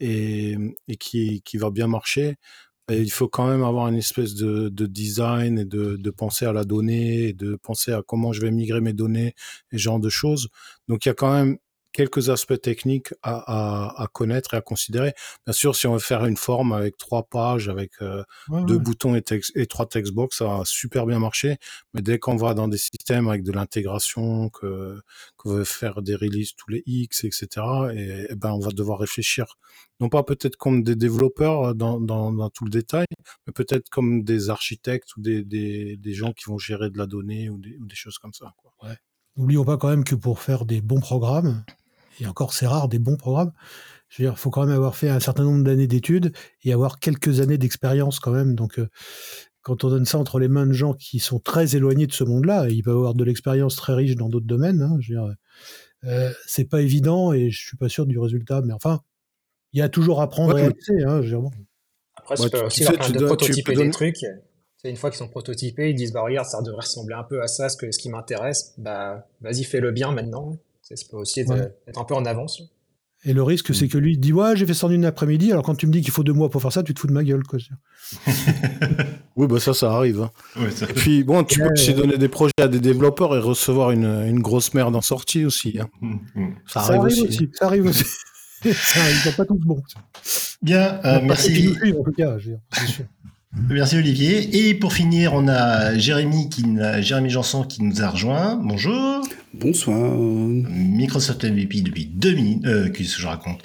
[0.00, 0.56] et,
[0.86, 2.36] et qui qui va bien marcher
[2.88, 6.46] ben, il faut quand même avoir une espèce de, de design et de, de, penser
[6.46, 9.34] à la donnée et de penser à comment je vais migrer mes données
[9.72, 10.48] et ce genre de choses.
[10.88, 11.58] Donc il y a quand même
[11.92, 15.12] quelques aspects techniques à, connaître et à considérer.
[15.46, 18.22] Bien sûr, si on veut faire une forme avec trois pages, avec euh,
[18.66, 19.22] deux boutons et,
[19.54, 21.56] et, trois textbox, ça va super bien marcher.
[21.94, 25.00] Mais dès qu'on va dans des systèmes avec de l'intégration, que
[25.36, 27.48] qu'on veut faire des releases tous les X, etc.,
[27.94, 29.56] et, ben on va devoir réfléchir,
[30.00, 33.06] non pas peut-être comme des développeurs euh, dans, dans, tout le détail,
[33.46, 37.06] mais peut-être comme des architectes ou des, des, des, gens qui vont gérer de la
[37.06, 38.52] donnée ou des, ou des choses comme ça.
[38.56, 38.72] Quoi.
[39.38, 41.62] N'oublions pas quand même que pour faire des bons programmes,
[42.20, 43.52] et encore c'est rare des bons programmes.
[44.08, 46.32] Je veux dire, il faut quand même avoir fait un certain nombre d'années d'études
[46.64, 48.54] et avoir quelques années d'expérience quand même.
[48.54, 48.88] Donc, euh,
[49.62, 52.24] quand on donne ça entre les mains de gens qui sont très éloignés de ce
[52.24, 54.82] monde-là, ils peuvent avoir de l'expérience très riche dans d'autres domaines.
[54.82, 55.34] Hein, je veux dire,
[56.04, 58.62] euh, c'est pas évident et je suis pas sûr du résultat.
[58.62, 59.02] Mais enfin,
[59.72, 61.04] il y a toujours à prendre et à laisser.
[61.04, 61.20] Hein,
[62.16, 64.24] Après, tu peux aussi leur de prototyper des trucs.
[64.84, 67.48] Une fois qu'ils sont prototypés, ils disent bah regarde, ça devrait ressembler un peu à
[67.48, 68.74] ça, ce, que, ce qui m'intéresse.
[68.78, 70.56] Bah vas-y, fais-le bien maintenant.
[70.82, 72.62] Ça peut aussi être, un peu en avance.
[73.24, 75.50] Et le risque, c'est que lui il dit Ouais, j'ai fait ça en une après-midi,
[75.50, 77.08] alors quand tu me dis qu'il faut deux mois pour faire ça, tu te fous
[77.08, 77.42] de ma gueule.
[77.42, 77.58] Quoi.
[79.36, 80.22] oui, bah ça, ça arrive.
[80.22, 80.30] Hein.
[80.88, 84.06] Et puis, bon, tu peux aussi donner des projets à des développeurs et recevoir une,
[84.06, 85.78] une grosse merde en sortie aussi.
[85.80, 85.88] Hein.
[86.00, 86.54] Mm, mm.
[86.68, 87.50] Ça, arrive aussi.
[87.52, 88.04] Ça arrive aussi.
[88.62, 89.82] ça arrive, ils sont pas tous bons.
[90.62, 91.76] Bien, euh, merci.
[91.98, 92.58] en tout cas, sûr.
[93.52, 94.68] Merci Olivier.
[94.68, 96.64] Et pour finir, on a Jérémy, qui,
[97.00, 98.56] Jérémy Janson qui nous a rejoint.
[98.56, 99.22] Bonjour.
[99.54, 100.16] Bonsoir.
[100.18, 102.66] Microsoft MVP depuis 2000.
[102.66, 103.62] Euh, qu'est-ce que je raconte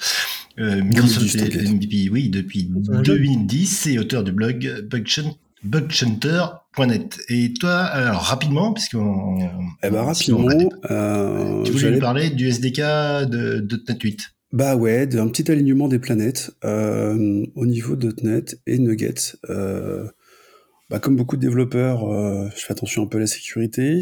[0.58, 4.86] euh, Microsoft MVP, oui, depuis 2010 et auteur du blog
[5.64, 7.18] bugshunter.net.
[7.28, 9.38] Et toi, alors rapidement, puisqu'on.
[9.82, 10.48] Eh ben, rapidement.
[10.90, 12.78] Euh, tu voulais nous parler du SDK
[13.28, 18.60] de, de .NET 8 bah ouais, un petit alignement des planètes euh, au niveau .NET
[18.68, 19.34] et Nuggets.
[19.50, 20.08] Euh,
[20.88, 24.00] bah comme beaucoup de développeurs, euh, je fais attention un peu à la sécurité.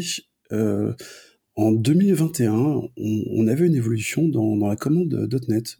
[0.51, 2.53] en 2021,
[2.97, 5.77] on, avait une évolution dans, la commande .NET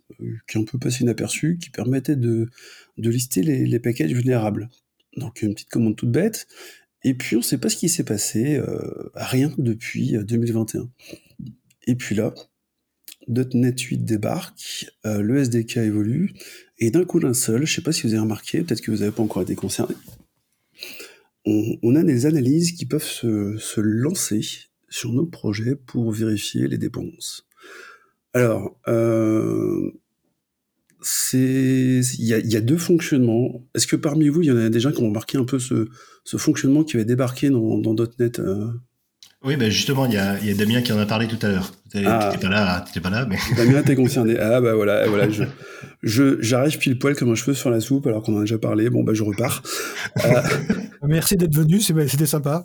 [0.48, 2.50] qui est un peu passé inaperçue, qui permettait de,
[2.98, 4.70] de lister les, les, packages vulnérables.
[5.18, 6.48] Donc une petite commande toute bête.
[7.04, 8.60] Et puis on ne sait pas ce qui s'est passé,
[9.14, 10.90] rien depuis 2021.
[11.86, 12.34] Et puis là,
[13.28, 16.34] .NET 8 débarque, euh, le SDK évolue,
[16.80, 18.92] et d'un coup d'un seul, je ne sais pas si vous avez remarqué, peut-être que
[18.92, 19.96] vous n'avez pas encore été concerné,
[21.46, 24.42] on, a des analyses qui peuvent se, lancer
[24.90, 27.46] sur nos projets pour vérifier les dépendances.
[28.34, 29.92] Alors, euh,
[31.34, 33.66] il y, a deux fonctionnements.
[33.76, 35.88] Est-ce que parmi vous, il y en a gens qui ont remarqué un peu ce,
[36.38, 38.68] fonctionnement qui avait débarqué dans, .NET euh,
[39.44, 41.50] oui, ben justement, il y a, y a, Damien qui en a parlé tout à
[41.50, 41.72] l'heure.
[41.92, 42.34] Tu n'étais ah.
[42.40, 43.38] pas là, pas là, mais.
[43.58, 44.38] Damien, t'es concerné.
[44.40, 45.44] Ah bah voilà, voilà, je,
[46.02, 48.58] je, j'arrive pile poil comme un cheveu sur la soupe alors qu'on en a déjà
[48.58, 48.90] parlé.
[48.90, 49.64] Bon bah je repars.
[50.26, 50.42] Euh,
[51.08, 52.64] Merci d'être venu, c'était sympa.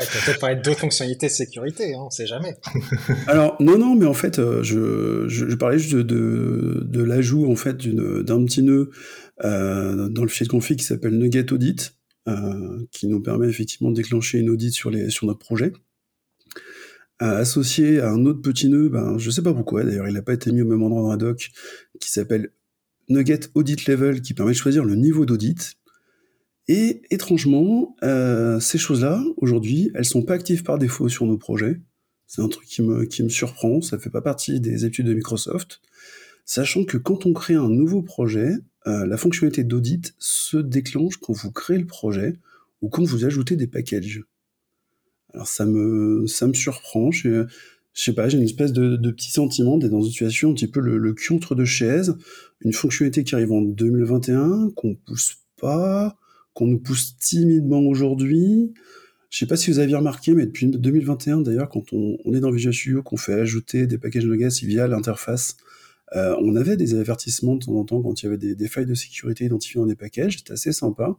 [0.00, 2.56] On peut-être parler d'autres fonctionnalités de sécurité, hein, on sait jamais.
[3.28, 7.50] Alors non, non, mais en fait, euh, je, je, parlais juste de, de, de l'ajout
[7.50, 8.90] en fait d'un petit nœud
[9.44, 11.94] euh, dans le fichier de config qui s'appelle Nugget Audit.
[12.26, 15.74] Euh, qui nous permet effectivement de déclencher une audit sur, les, sur notre projet.
[17.20, 20.22] Euh, associé à un autre petit nœud, ben, je sais pas pourquoi, d'ailleurs il n'a
[20.22, 21.50] pas été mis au même endroit dans la doc,
[22.00, 22.50] qui s'appelle
[23.10, 25.74] Nugget Audit Level, qui permet de choisir le niveau d'audit.
[26.66, 31.78] Et étrangement, euh, ces choses-là, aujourd'hui, elles sont pas actives par défaut sur nos projets.
[32.26, 35.14] C'est un truc qui me, qui me surprend, ça fait pas partie des études de
[35.14, 35.82] Microsoft.
[36.46, 38.54] Sachant que quand on crée un nouveau projet,
[38.86, 42.34] euh, la fonctionnalité d'audit se déclenche quand vous créez le projet
[42.82, 44.22] ou quand vous ajoutez des packages.
[45.32, 47.10] Alors ça me, ça me surprend.
[47.10, 47.46] Je,
[47.94, 50.80] sais pas, j'ai une espèce de, petit sentiment d'être dans une situation un petit peu
[50.80, 52.16] le, entre deux chaises.
[52.60, 56.16] Une fonctionnalité qui arrive en 2021, qu'on pousse pas,
[56.52, 58.72] qu'on nous pousse timidement aujourd'hui.
[59.30, 62.52] Je sais pas si vous aviez remarqué, mais depuis 2021 d'ailleurs, quand on, est dans
[62.52, 65.56] Visual Studio, qu'on fait ajouter des packages Nuggets via l'interface,
[66.14, 68.86] euh, on avait des avertissements de temps en temps quand il y avait des, failles
[68.86, 71.16] de sécurité identifiées dans des packages, c'était assez sympa,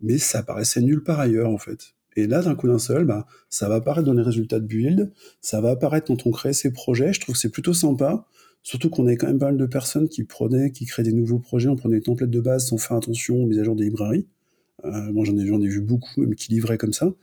[0.00, 1.94] mais ça apparaissait nulle part ailleurs en fait.
[2.16, 5.12] Et là, d'un coup d'un seul, bah, ça va apparaître dans les résultats de build,
[5.40, 7.12] ça va apparaître quand on crée ses projets.
[7.12, 8.26] Je trouve que c'est plutôt sympa,
[8.62, 11.38] surtout qu'on avait quand même pas mal de personnes qui prenaient, qui créaient des nouveaux
[11.38, 13.84] projets, on prenait des templates de base sans faire attention aux mises à jour des
[13.84, 14.26] librairies.
[14.84, 17.14] Euh, moi, j'en ai, ai vu beaucoup, même qui livraient comme ça.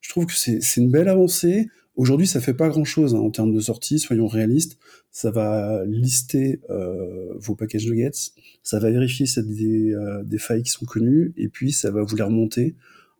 [0.00, 1.68] Je trouve que c'est une belle avancée.
[1.98, 4.78] Aujourd'hui, ça fait pas grand-chose hein, en termes de sortie, soyons réalistes.
[5.10, 8.30] Ça va lister euh, vos packages nuggets,
[8.62, 12.04] ça va vérifier si des, euh, des failles qui sont connues, et puis ça va
[12.04, 12.76] vous les remonter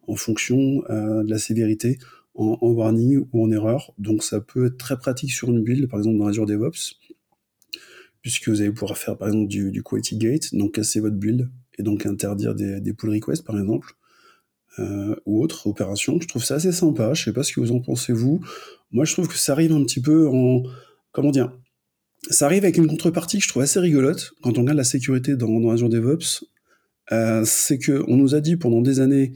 [0.06, 1.98] en fonction euh, de la sévérité
[2.36, 3.92] en, en, warning ou en erreur.
[3.98, 7.00] Donc ça peut être très pratique sur une build, par exemple dans Azure DevOps,
[8.22, 11.50] puisque vous allez pouvoir faire par exemple du, du quality gate, donc casser votre build
[11.80, 13.97] et donc interdire des, des pull requests par exemple.
[14.78, 16.20] Euh, ou autre opération.
[16.20, 17.12] Je trouve ça assez sympa.
[17.14, 18.40] Je sais pas ce que vous en pensez vous.
[18.92, 20.62] Moi, je trouve que ça arrive un petit peu en
[21.12, 21.52] comment dire.
[22.30, 25.36] Ça arrive avec une contrepartie que je trouve assez rigolote quand on regarde la sécurité
[25.36, 26.44] dans, dans Azure DevOps.
[27.10, 29.32] Euh, c'est que on nous a dit pendant des années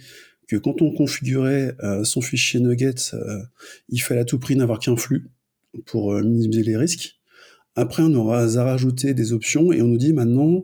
[0.49, 3.13] que quand on configurait euh, son fichier Nuggets,
[3.89, 5.31] il fallait à tout prix n'avoir qu'un flux
[5.87, 7.19] pour minimiser les risques.
[7.75, 10.63] Après, on aura rajouté des options et on nous dit maintenant,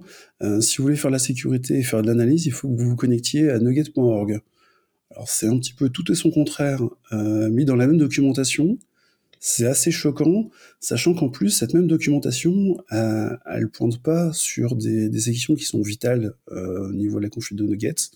[0.60, 2.96] si vous voulez faire la sécurité et faire de l'analyse, il faut que vous vous
[2.96, 4.42] connectiez à nugget.org.
[5.26, 8.78] C'est un petit peu tout et son contraire euh, mis dans la même documentation.
[9.40, 10.50] C'est assez choquant,
[10.80, 15.80] sachant qu'en plus cette même documentation, euh, elle pointe pas sur des, des qui sont
[15.80, 18.10] vitales euh, au niveau de la config de Nuggets.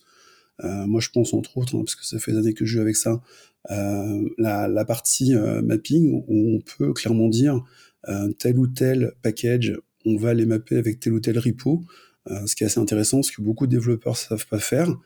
[0.64, 2.80] Moi je pense entre autres, hein, parce que ça fait des années que je joue
[2.80, 3.20] avec ça,
[3.68, 7.64] la, la, partie mapping où on peut clairement dire
[8.38, 9.76] tel ou tel package,
[10.07, 11.82] on va les mapper avec tel ou tel repo,
[12.46, 14.96] ce qui est assez intéressant, ce que beaucoup de développeurs savent pas faire.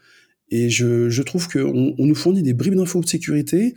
[0.50, 3.74] Et je, je trouve qu'on on nous fournit des bribes d'infos de sécurité,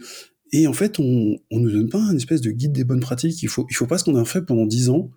[0.52, 3.42] et en fait, on, on nous donne pas un espèce de guide des bonnes pratiques.
[3.44, 5.12] Il faut, il faut pas ce qu'on a fait pendant dix ans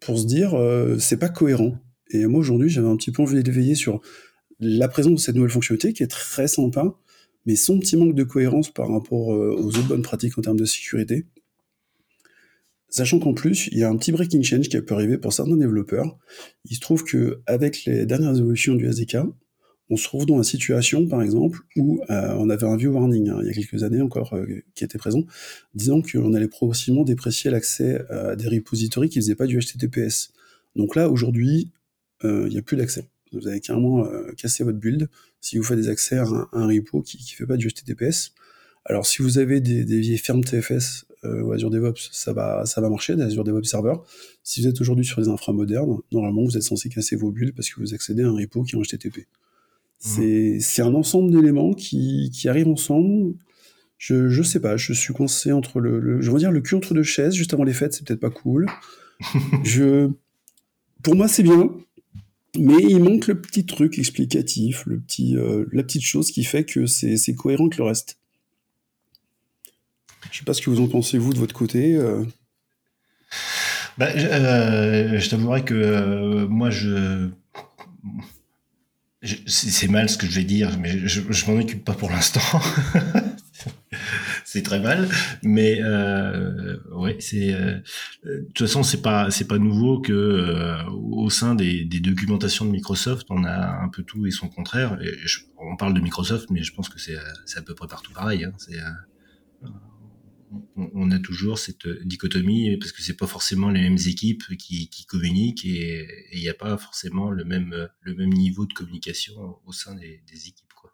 [0.00, 1.78] pour se dire euh, c'est pas cohérent.
[2.10, 4.00] Et moi aujourd'hui, j'avais un petit peu envie d'éveiller sur
[4.60, 6.94] la présence de cette nouvelle fonctionnalité qui est très sympa,
[7.46, 10.58] mais son petit manque de cohérence par rapport euh, aux autres bonnes pratiques en termes
[10.58, 11.26] de sécurité.
[12.88, 15.32] Sachant qu'en plus, il y a un petit breaking change qui a pu arriver pour
[15.32, 16.18] certains développeurs.
[16.64, 19.18] Il se trouve que avec les dernières évolutions du SDK,
[19.88, 23.28] on se trouve dans une situation, par exemple, où euh, on avait un view warning,
[23.28, 25.24] hein, il y a quelques années encore, euh, qui était présent,
[25.74, 30.32] disant qu'on allait progressivement déprécier l'accès à des repositories qui ne faisaient pas du HTTPS.
[30.74, 31.70] Donc là, aujourd'hui,
[32.24, 33.08] euh, il n'y a plus d'accès.
[33.32, 34.06] Vous avez carrément
[34.36, 35.08] cassé votre build
[35.40, 38.32] si vous faites des accès à un, repo qui ne fait pas du HTTPS.
[38.84, 42.88] Alors, si vous avez des, vieilles fermes TFS ou Azure DevOps, ça va, ça va
[42.88, 43.94] marcher, Azure DevOps Server.
[44.42, 47.54] Si vous êtes aujourd'hui sur des infra modernes, normalement, vous êtes censé casser vos builds
[47.54, 49.26] parce que vous accédez à un repo qui est en HTTP.
[50.04, 50.60] Mmh.
[50.60, 53.34] C'est un ensemble d'éléments qui, qui arrivent ensemble.
[53.98, 56.74] Je, je sais pas, je suis coincé entre le, le, je veux dire le cul
[56.74, 58.66] entre deux chaises juste avant les fêtes, c'est peut-être pas cool.
[59.64, 60.10] je,
[61.02, 61.70] pour moi c'est bien,
[62.58, 66.64] mais il manque le petit truc explicatif, le petit, euh, la petite chose qui fait
[66.64, 68.18] que c'est cohérent avec le reste.
[70.30, 71.96] Je sais pas ce que vous en pensez vous de votre côté.
[71.96, 72.22] Euh.
[73.96, 77.30] Bah, euh, je t'avouerai que moi je
[79.22, 82.40] c'est mal ce que je vais dire, mais je, je m'en occupe pas pour l'instant.
[84.44, 85.08] c'est très mal,
[85.42, 87.80] mais euh, ouais, c'est euh,
[88.24, 92.64] de toute façon c'est pas c'est pas nouveau que euh, au sein des, des, documentations
[92.64, 94.98] de Microsoft, on a un peu tout et son contraire.
[95.02, 95.12] Et
[95.58, 98.44] on parle de Microsoft, mais je pense que c'est c'est à peu près partout pareil.
[98.44, 98.78] Hein, c'est
[100.76, 105.64] on, a toujours cette dichotomie parce que c'est pas forcément les mêmes équipes qui, communiquent
[105.64, 109.94] et il n'y a pas forcément le même, le même niveau de communication au sein
[109.94, 110.72] des, équipes.
[110.74, 110.92] Quoi.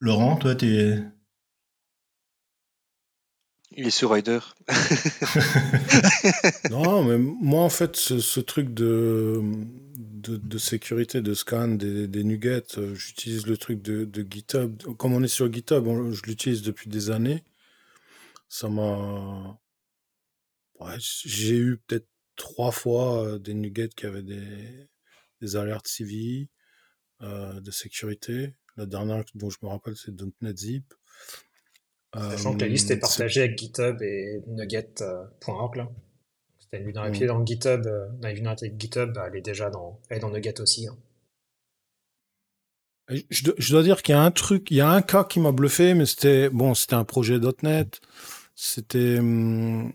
[0.00, 1.02] Laurent, toi, tu es.
[3.72, 4.40] Il est sur Rider.
[6.70, 9.40] non, mais moi, en fait, ce truc de,
[10.20, 14.80] de, sécurité de scan des, des nuggets, euh, j'utilise le truc de, de, GitHub.
[14.96, 17.42] Comme on est sur GitHub, je l'utilise depuis des années.
[18.48, 19.58] Ça m'a.
[20.98, 24.88] j'ai eu peut-être trois fois euh, des nuggets qui avaient des,
[25.40, 26.48] des alertes CVI
[27.22, 28.54] euh, de sécurité.
[28.76, 30.94] La dernière dont je me rappelle, c'est .NET Zip.
[32.14, 35.86] Sachant que la liste est partagée avec GitHub et nugget.org.
[36.70, 39.70] T'as une vulnérabilité dans le GitHub, euh, dans les vulnérabilités GitHub, bah, elle est déjà
[39.70, 40.86] dans, elle est dans Nugget aussi.
[40.86, 40.96] Hein.
[43.30, 45.50] Je, dois dire qu'il y a un truc, il y a un cas qui m'a
[45.50, 48.00] bluffé, mais c'était bon, c'était un projet .NET.
[48.54, 49.92] C'était, hum,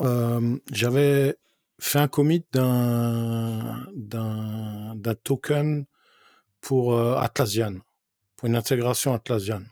[0.00, 1.36] euh, j'avais
[1.80, 5.86] fait un commit d'un d'un token
[6.60, 7.76] pour euh, Atlassian,
[8.36, 9.62] pour une intégration Atlassian.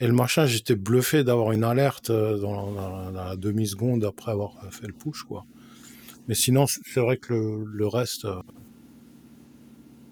[0.00, 4.86] Et le machin, j'étais bluffé d'avoir une alerte euh, dans, la demi-seconde après avoir fait
[4.86, 5.44] le push, quoi.
[6.28, 8.40] Mais sinon, c'est vrai que le, reste, euh,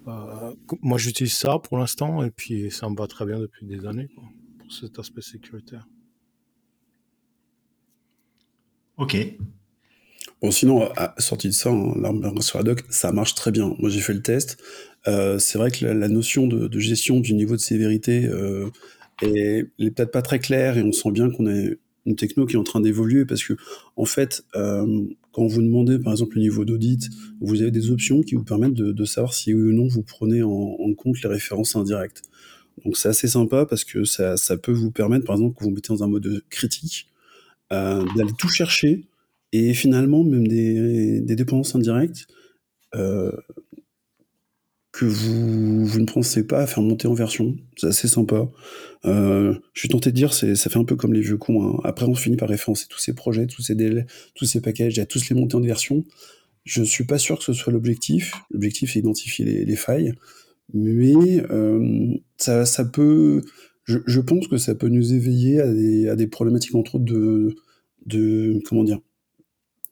[0.09, 3.85] euh, moi j'utilise ça pour l'instant et puis ça me va très bien depuis des
[3.87, 4.09] années
[4.59, 5.87] pour cet aspect sécuritaire.
[8.97, 9.15] Ok.
[10.41, 13.75] Bon, sinon, sorti de ça, hein, l'arme sur la doc, ça marche très bien.
[13.79, 14.59] Moi, j'ai fait le test.
[15.05, 18.27] c'est vrai que la, notion de, gestion du niveau de sévérité
[19.23, 21.71] et elle est peut-être pas très claire et on sent bien qu'on a
[22.07, 23.55] une techno qui est en train d'évoluer parce que
[23.97, 27.09] en fait euh, quand vous demandez par exemple le niveau d'audit
[27.41, 30.43] vous avez des options qui vous permettent de, savoir si oui ou non vous prenez
[30.43, 32.23] en, compte les références indirectes.
[32.85, 35.71] Donc c'est assez sympa parce que ça, ça, peut vous permettre par exemple que vous
[35.71, 37.09] mettez dans un mode critique
[37.73, 39.09] euh, d'aller tout chercher
[39.53, 42.27] et finalement même des, des dépendances indirectes
[42.95, 43.33] euh,
[44.97, 47.55] que vous, vous, ne pensez pas à faire monter en version.
[47.77, 48.49] C'est assez sympa.
[49.05, 51.63] Euh, je suis tenté de dire, ça fait un peu comme les vieux cons.
[51.63, 51.81] Hein.
[51.85, 55.05] Après, on finit par référencer tous ces projets, tous ces délais, tous ces packages, à
[55.05, 56.03] tous les monter en version.
[56.65, 58.33] Je suis pas sûr que ce soit l'objectif.
[58.51, 60.15] L'objectif, c'est identifier les, les failles.
[60.73, 63.43] Mais euh, ça, ça peut...
[63.85, 67.05] Je, je, pense que ça peut nous éveiller à des, à des problématiques, entre autres,
[67.05, 67.55] de...
[68.07, 69.01] de comment dire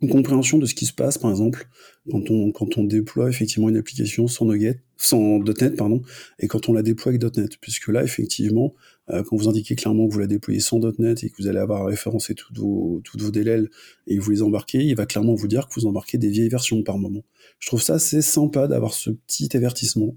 [0.05, 1.67] une compréhension de ce qui se passe, par exemple,
[2.11, 4.83] quand on, déploie effectivement une application sans Nugget,
[5.13, 6.03] .NET, pardon,
[6.39, 8.75] et quand on la déploie avec .NET, puisque là, effectivement,
[9.11, 11.59] euh, quand vous indiquez clairement que vous la déployez sans .NET et que vous allez
[11.59, 13.71] avoir référencé toutes vos, vos DLL
[14.07, 16.83] et vous les embarquez, il va clairement vous dire que vous embarquez des vieilles versions
[16.83, 17.25] par moment.
[17.59, 20.15] Je trouve ça assez sympa d'avoir ce petit avertissement.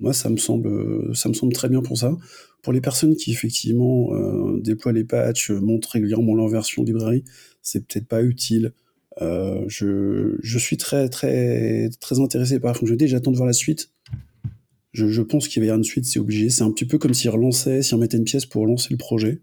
[0.00, 2.16] Moi, ça me semble, ça me semble très bien pour ça.
[2.62, 7.24] Pour les personnes qui effectivement euh, déploient les patchs, montrent régulièrement leur version librairie,
[7.62, 8.72] c'est peut-être pas utile.
[9.22, 13.06] Euh, je, je, suis très, très, très intéressé par la fonctionnalité.
[13.06, 13.90] J'attends de voir la suite.
[14.92, 16.50] Je, je pense qu'il va y avoir une suite, c'est obligé.
[16.50, 19.40] C'est un petit peu comme s'ils relançaient, s'ils remettaient une pièce pour lancer le projet.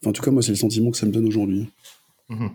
[0.00, 1.68] Enfin, en tout cas, moi, c'est le sentiment que ça me donne aujourd'hui.
[2.28, 2.50] Mhm.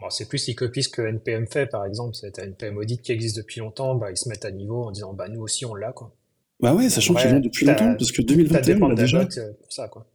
[0.00, 2.14] Bon, c'est plus s'ils copient ce que NPM fait, par exemple.
[2.14, 4.90] C'est un NPM audit qui existe depuis longtemps, bah, ils se mettent à niveau en
[4.90, 5.92] disant bah, nous aussi, on l'a.
[5.92, 6.16] Quoi.
[6.60, 9.26] Bah ouais, sachant qu'ils l'ont depuis longtemps, parce que 2021, on l'a déjà.
[9.26, 10.06] Pour ça, quoi.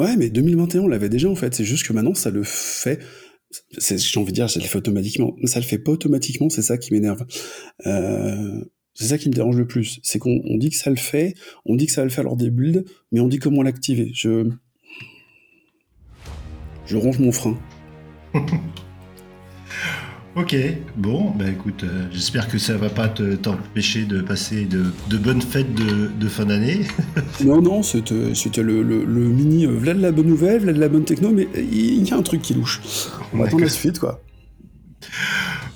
[0.00, 1.54] Ouais, mais 2021, on l'avait déjà en fait.
[1.54, 2.98] C'est juste que maintenant, ça le fait
[3.78, 5.34] j'ai envie de dire, ça le fait automatiquement.
[5.38, 7.24] Mais ça le fait pas automatiquement, c'est ça qui m'énerve.
[7.86, 10.00] Euh, c'est ça qui me dérange le plus.
[10.02, 11.34] C'est qu'on dit que ça le fait,
[11.64, 14.10] on dit que ça va le faire lors des builds, mais on dit comment l'activer.
[14.14, 14.50] Je.
[16.86, 17.58] Je ronge mon frein.
[20.34, 20.56] Ok,
[20.96, 25.74] bon, bah écoute, euh, j'espère que ça va pas t'empêcher de passer de, bonnes fêtes
[25.74, 26.86] de, fin d'année.
[27.44, 28.14] non, non, c'était,
[28.62, 32.12] le, mini euh, de la bonne nouvelle, Vlad de la bonne techno, mais il y
[32.12, 32.80] a un truc qui louche.
[33.34, 34.22] On va attendre la suite, quoi.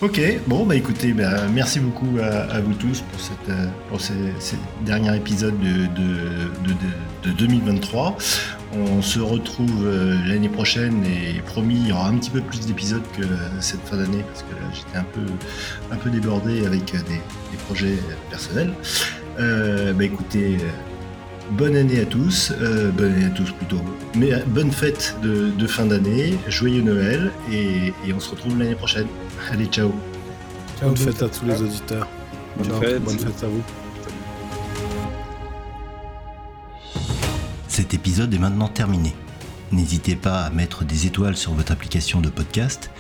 [0.01, 4.15] Ok, bon, bah écoutez, bah, merci beaucoup à, vous tous pour, cette, euh, pour ces,
[4.87, 8.17] derniers épisodes de, de 2023.
[8.79, 12.67] On se retrouve euh, l'année prochaine et promis, il y aura un petit peu plus
[12.67, 13.23] d'épisodes que
[13.61, 15.23] cette fin d'année parce que là j'étais un peu,
[15.91, 17.21] un peu débordé avec des,
[17.67, 17.97] projets
[18.31, 18.73] personnels.
[19.39, 20.59] Euh, bah écoutez,
[21.53, 23.81] bonne année à tous, euh, bonne année à tous plutôt,
[24.15, 29.07] mais bonne fête de, fin d'année, joyeux Noël et, on se retrouve l'année prochaine.
[29.51, 29.93] Allez, ciao.
[30.83, 32.09] bonne fête à tous les auditeurs.
[32.59, 33.03] Bonne fête.
[33.03, 33.63] bonne fête à vous.
[37.77, 39.15] Cet épisode est maintenant terminé.
[39.71, 42.91] N'hésitez pas à mettre des étoiles sur votre application de podcast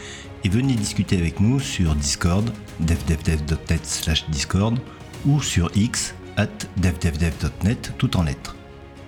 [0.45, 4.79] et venez discuter avec nous sur Discord, devdevdev.net slash Discord
[5.25, 8.55] ou sur X at devdevdev.net tout en lettres.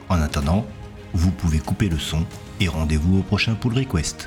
[0.09, 0.65] En attendant,
[1.13, 2.25] vous pouvez couper le son
[2.61, 4.27] et rendez-vous au prochain pull request.